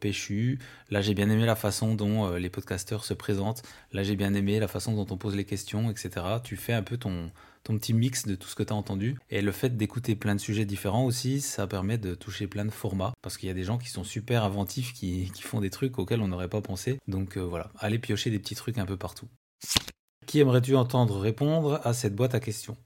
péchu. 0.00 0.58
Là 0.90 1.00
j'ai 1.00 1.14
bien 1.14 1.30
aimé 1.30 1.46
la 1.46 1.56
façon 1.56 1.94
dont 1.94 2.30
les 2.32 2.50
podcasteurs 2.50 3.04
se 3.04 3.14
présentent. 3.14 3.62
Là 3.92 4.02
j'ai 4.02 4.16
bien 4.16 4.34
aimé 4.34 4.60
la 4.60 4.68
façon 4.68 4.94
dont 4.94 5.06
on 5.12 5.16
pose 5.16 5.36
les 5.36 5.44
questions, 5.44 5.90
etc. 5.90 6.26
Tu 6.42 6.56
fais 6.56 6.72
un 6.72 6.82
peu 6.82 6.96
ton, 6.96 7.30
ton 7.64 7.76
petit 7.78 7.94
mix 7.94 8.26
de 8.26 8.34
tout 8.34 8.48
ce 8.48 8.54
que 8.54 8.62
tu 8.62 8.72
as 8.72 8.76
entendu. 8.76 9.16
Et 9.30 9.42
le 9.42 9.52
fait 9.52 9.76
d'écouter 9.76 10.16
plein 10.16 10.34
de 10.34 10.40
sujets 10.40 10.64
différents 10.64 11.04
aussi, 11.04 11.40
ça 11.40 11.66
permet 11.66 11.98
de 11.98 12.14
toucher 12.14 12.46
plein 12.46 12.64
de 12.64 12.70
formats. 12.70 13.12
Parce 13.22 13.36
qu'il 13.36 13.48
y 13.48 13.52
a 13.52 13.54
des 13.54 13.64
gens 13.64 13.78
qui 13.78 13.88
sont 13.88 14.04
super 14.04 14.44
inventifs, 14.44 14.92
qui, 14.92 15.30
qui 15.34 15.42
font 15.42 15.60
des 15.60 15.70
trucs 15.70 15.98
auxquels 15.98 16.20
on 16.20 16.28
n'aurait 16.28 16.48
pas 16.48 16.62
pensé. 16.62 16.98
Donc 17.08 17.36
voilà, 17.36 17.70
allez 17.78 17.98
piocher 17.98 18.30
des 18.30 18.38
petits 18.38 18.54
trucs 18.54 18.78
un 18.78 18.86
peu 18.86 18.96
partout. 18.96 19.28
Qui 20.28 20.40
aimerais-tu 20.40 20.76
entendre 20.76 21.18
répondre 21.18 21.80
à 21.84 21.94
cette 21.94 22.14
boîte 22.14 22.34
à 22.34 22.40
questions? 22.40 22.76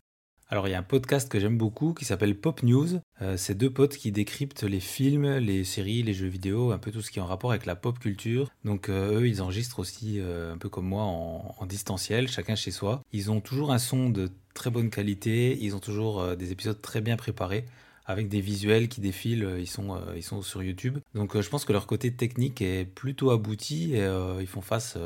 Alors 0.49 0.69
il 0.69 0.71
y 0.71 0.75
a 0.75 0.79
un 0.79 0.85
podcast 0.85 1.29
que 1.29 1.41
j'aime 1.41 1.59
beaucoup 1.59 1.93
qui 1.93 2.05
s'appelle 2.05 2.39
Pop 2.39 2.63
News. 2.63 3.01
Euh, 3.21 3.37
c'est 3.37 3.57
deux 3.57 3.69
potes 3.69 3.97
qui 3.97 4.13
décryptent 4.13 4.63
les 4.63 4.79
films, 4.79 5.39
les 5.39 5.65
séries, 5.65 6.05
les 6.05 6.15
jeux 6.15 6.29
vidéo, 6.29 6.71
un 6.71 6.79
peu 6.79 6.93
tout 6.93 7.03
ce 7.03 7.11
qui 7.11 7.19
est 7.19 7.23
en 7.23 7.27
rapport 7.27 7.51
avec 7.51 7.67
la 7.67 7.75
pop 7.75 7.99
culture. 7.99 8.49
Donc 8.65 8.89
euh, 8.89 9.19
eux, 9.19 9.27
ils 9.27 9.43
enregistrent 9.43 9.81
aussi 9.81 10.21
euh, 10.21 10.55
un 10.55 10.57
peu 10.57 10.69
comme 10.69 10.87
moi 10.87 11.03
en, 11.03 11.57
en, 11.59 11.67
distanciel, 11.67 12.29
chacun 12.29 12.55
chez 12.55 12.71
soi. 12.71 13.03
Ils 13.13 13.29
ont 13.33 13.41
toujours 13.41 13.73
un 13.73 13.81
son 13.81 14.09
de 14.09 14.31
très 14.55 14.71
bonne 14.71 14.91
qualité, 14.91 15.59
ils 15.61 15.75
ont 15.75 15.81
toujours 15.81 16.37
des 16.37 16.53
épisodes 16.53 16.81
très 16.81 17.01
bien 17.01 17.17
préparés 17.17 17.65
avec 18.07 18.29
des 18.29 18.41
visuels 18.41 18.87
qui 18.87 19.01
défilent, 19.01 19.57
ils 19.59 19.67
sont, 19.67 20.01
ils 20.15 20.23
sont 20.23 20.43
sur 20.43 20.63
YouTube. 20.63 20.99
Donc 21.17 21.41
je 21.41 21.49
pense 21.49 21.65
que 21.65 21.73
leur 21.73 21.89
côté 21.89 22.15
technique 22.15 22.63
est 22.63 22.85
plutôt 22.85 23.31
abouti 23.31 23.95
et 23.95 24.09
ils 24.41 24.47
font 24.47 24.61
face 24.61 24.97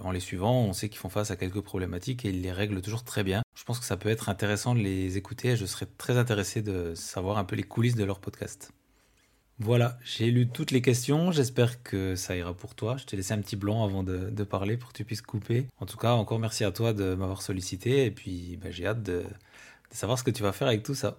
en 0.00 0.10
les 0.10 0.20
suivant, 0.20 0.62
on 0.62 0.72
sait 0.72 0.88
qu'ils 0.88 0.98
font 0.98 1.08
face 1.08 1.30
à 1.30 1.36
quelques 1.36 1.60
problématiques 1.60 2.24
et 2.24 2.30
ils 2.30 2.42
les 2.42 2.52
règlent 2.52 2.80
toujours 2.80 3.04
très 3.04 3.24
bien. 3.24 3.42
Je 3.56 3.64
pense 3.64 3.78
que 3.78 3.84
ça 3.84 3.96
peut 3.96 4.08
être 4.08 4.28
intéressant 4.28 4.74
de 4.74 4.80
les 4.80 5.16
écouter 5.16 5.50
et 5.50 5.56
je 5.56 5.66
serais 5.66 5.86
très 5.98 6.18
intéressé 6.18 6.62
de 6.62 6.94
savoir 6.94 7.38
un 7.38 7.44
peu 7.44 7.56
les 7.56 7.62
coulisses 7.62 7.96
de 7.96 8.04
leur 8.04 8.20
podcast. 8.20 8.72
Voilà, 9.58 9.98
j'ai 10.04 10.30
lu 10.30 10.48
toutes 10.48 10.70
les 10.70 10.82
questions, 10.82 11.32
j'espère 11.32 11.82
que 11.82 12.14
ça 12.14 12.36
ira 12.36 12.52
pour 12.52 12.74
toi. 12.74 12.98
Je 12.98 13.06
t'ai 13.06 13.16
laissé 13.16 13.32
un 13.32 13.40
petit 13.40 13.56
blanc 13.56 13.84
avant 13.84 14.02
de, 14.02 14.44
parler 14.44 14.76
pour 14.76 14.92
que 14.92 14.98
tu 14.98 15.04
puisses 15.04 15.22
couper. 15.22 15.66
En 15.80 15.86
tout 15.86 15.96
cas, 15.96 16.12
encore 16.12 16.38
merci 16.38 16.62
à 16.64 16.72
toi 16.72 16.92
de 16.92 17.14
m'avoir 17.14 17.40
sollicité 17.40 18.04
et 18.04 18.10
puis 18.10 18.58
bah, 18.58 18.70
j'ai 18.70 18.86
hâte 18.86 19.02
de 19.02 19.24
savoir 19.90 20.18
ce 20.18 20.24
que 20.24 20.30
tu 20.30 20.42
vas 20.42 20.52
faire 20.52 20.68
avec 20.68 20.82
tout 20.82 20.94
ça. 20.94 21.18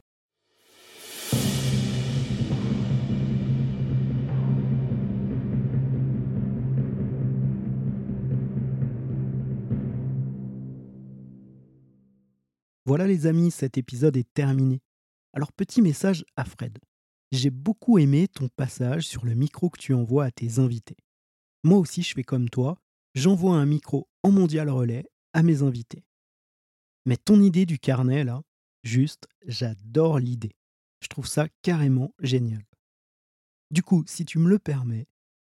Voilà 12.87 13.05
les 13.05 13.27
amis, 13.27 13.51
cet 13.51 13.77
épisode 13.77 14.15
est 14.15 14.33
terminé. 14.33 14.79
Alors 15.33 15.51
petit 15.51 15.81
message 15.81 16.23
à 16.37 16.45
Fred. 16.45 16.79
J'ai 17.33 17.49
beaucoup 17.49 17.97
aimé 17.97 18.29
ton 18.29 18.47
passage 18.47 19.05
sur 19.05 19.25
le 19.25 19.33
micro 19.33 19.69
que 19.69 19.77
tu 19.77 19.93
envoies 19.93 20.23
à 20.23 20.31
tes 20.31 20.59
invités. 20.59 20.95
Moi 21.65 21.79
aussi 21.79 22.01
je 22.01 22.13
fais 22.13 22.23
comme 22.23 22.49
toi, 22.49 22.79
j'envoie 23.13 23.57
un 23.57 23.65
micro 23.65 24.07
en 24.23 24.31
mondial 24.31 24.69
relais 24.69 25.05
à 25.33 25.43
mes 25.43 25.63
invités. 25.63 26.05
Mais 27.05 27.17
ton 27.17 27.41
idée 27.41 27.65
du 27.65 27.77
carnet 27.77 28.23
là, 28.23 28.41
juste, 28.83 29.27
j'adore 29.45 30.19
l'idée. 30.19 30.55
Je 31.01 31.09
trouve 31.09 31.27
ça 31.27 31.49
carrément 31.63 32.13
génial. 32.21 32.63
Du 33.69 33.83
coup, 33.83 34.05
si 34.07 34.23
tu 34.23 34.39
me 34.39 34.47
le 34.47 34.59
permets, 34.59 35.07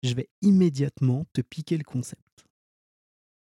je 0.04 0.16
vais 0.16 0.28
immédiatement 0.42 1.24
te 1.32 1.40
piquer 1.40 1.78
le 1.78 1.86
concept. 1.86 2.31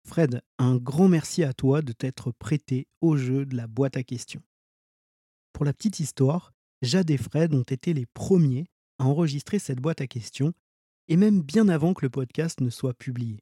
Fred, 0.06 0.44
un 0.60 0.76
grand 0.78 1.08
merci 1.08 1.44
à 1.44 1.52
toi 1.52 1.82
de 1.82 1.92
t'être 1.92 2.32
prêté 2.32 2.88
au 3.02 3.18
jeu 3.18 3.44
de 3.44 3.58
la 3.58 3.66
boîte 3.66 3.98
à 3.98 4.04
questions. 4.04 4.44
Pour 5.52 5.66
la 5.66 5.74
petite 5.74 6.00
histoire, 6.00 6.54
Jade 6.84 7.10
et 7.10 7.18
Fred 7.18 7.56
ont 7.56 7.64
été 7.64 7.92
les 7.92 8.06
premiers 8.06 8.68
à 9.00 9.06
enregistrer 9.06 9.58
cette 9.58 9.80
boîte 9.80 10.02
à 10.02 10.08
questions, 10.08 10.54
et 11.08 11.18
même 11.18 11.42
bien 11.42 11.70
avant 11.70 11.96
que 11.96 12.06
le 12.06 12.12
podcast 12.12 12.62
ne 12.62 12.70
soit 12.70 12.94
publié. 12.94 13.42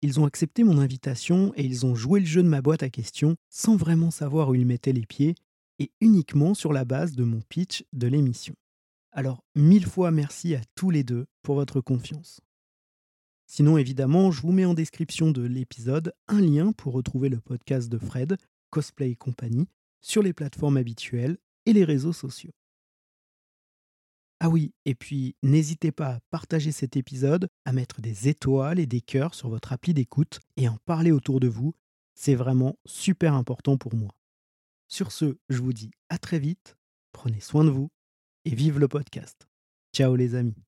Ils 0.00 0.18
ont 0.18 0.24
accepté 0.24 0.64
mon 0.64 0.78
invitation 0.78 1.52
et 1.56 1.64
ils 1.64 1.84
ont 1.84 1.94
joué 1.94 2.20
le 2.20 2.26
jeu 2.26 2.42
de 2.42 2.48
ma 2.48 2.62
boîte 2.62 2.82
à 2.82 2.88
questions 2.88 3.36
sans 3.50 3.76
vraiment 3.76 4.10
savoir 4.10 4.48
où 4.48 4.54
ils 4.54 4.66
mettaient 4.66 4.92
les 4.92 5.06
pieds, 5.06 5.34
et 5.78 5.92
uniquement 6.00 6.54
sur 6.54 6.72
la 6.72 6.86
base 6.86 7.12
de 7.12 7.24
mon 7.24 7.42
pitch 7.50 7.84
de 7.92 8.06
l'émission. 8.06 8.54
Alors, 9.12 9.44
mille 9.54 9.86
fois 9.86 10.10
merci 10.10 10.54
à 10.54 10.62
tous 10.74 10.88
les 10.88 11.04
deux 11.04 11.26
pour 11.42 11.54
votre 11.54 11.82
confiance. 11.82 12.40
Sinon, 13.46 13.78
évidemment, 13.78 14.30
je 14.30 14.42
vous 14.42 14.52
mets 14.52 14.64
en 14.64 14.74
description 14.74 15.30
de 15.30 15.42
l'épisode 15.42 16.12
un 16.26 16.40
lien 16.40 16.72
pour 16.72 16.92
retrouver 16.92 17.28
le 17.28 17.40
podcast 17.40 17.88
de 17.88 17.98
Fred, 17.98 18.36
Cosplay 18.70 19.10
et 19.10 19.16
compagnie, 19.16 19.68
sur 20.00 20.22
les 20.22 20.32
plateformes 20.32 20.76
habituelles 20.76 21.38
et 21.64 21.72
les 21.72 21.84
réseaux 21.84 22.12
sociaux. 22.12 22.52
Ah 24.40 24.50
oui, 24.50 24.74
et 24.84 24.94
puis 24.94 25.34
n'hésitez 25.42 25.92
pas 25.92 26.16
à 26.16 26.20
partager 26.30 26.70
cet 26.70 26.96
épisode, 26.96 27.48
à 27.64 27.72
mettre 27.72 28.02
des 28.02 28.28
étoiles 28.28 28.78
et 28.78 28.86
des 28.86 29.00
cœurs 29.00 29.34
sur 29.34 29.48
votre 29.48 29.72
appli 29.72 29.94
d'écoute 29.94 30.40
et 30.56 30.68
en 30.68 30.76
parler 30.84 31.10
autour 31.10 31.40
de 31.40 31.48
vous. 31.48 31.74
C'est 32.14 32.34
vraiment 32.34 32.76
super 32.84 33.34
important 33.34 33.78
pour 33.78 33.94
moi. 33.94 34.14
Sur 34.88 35.10
ce, 35.10 35.38
je 35.48 35.58
vous 35.58 35.72
dis 35.72 35.90
à 36.10 36.18
très 36.18 36.38
vite, 36.38 36.76
prenez 37.12 37.40
soin 37.40 37.64
de 37.64 37.70
vous 37.70 37.90
et 38.44 38.54
vive 38.54 38.78
le 38.78 38.88
podcast. 38.88 39.48
Ciao 39.92 40.14
les 40.16 40.34
amis. 40.34 40.65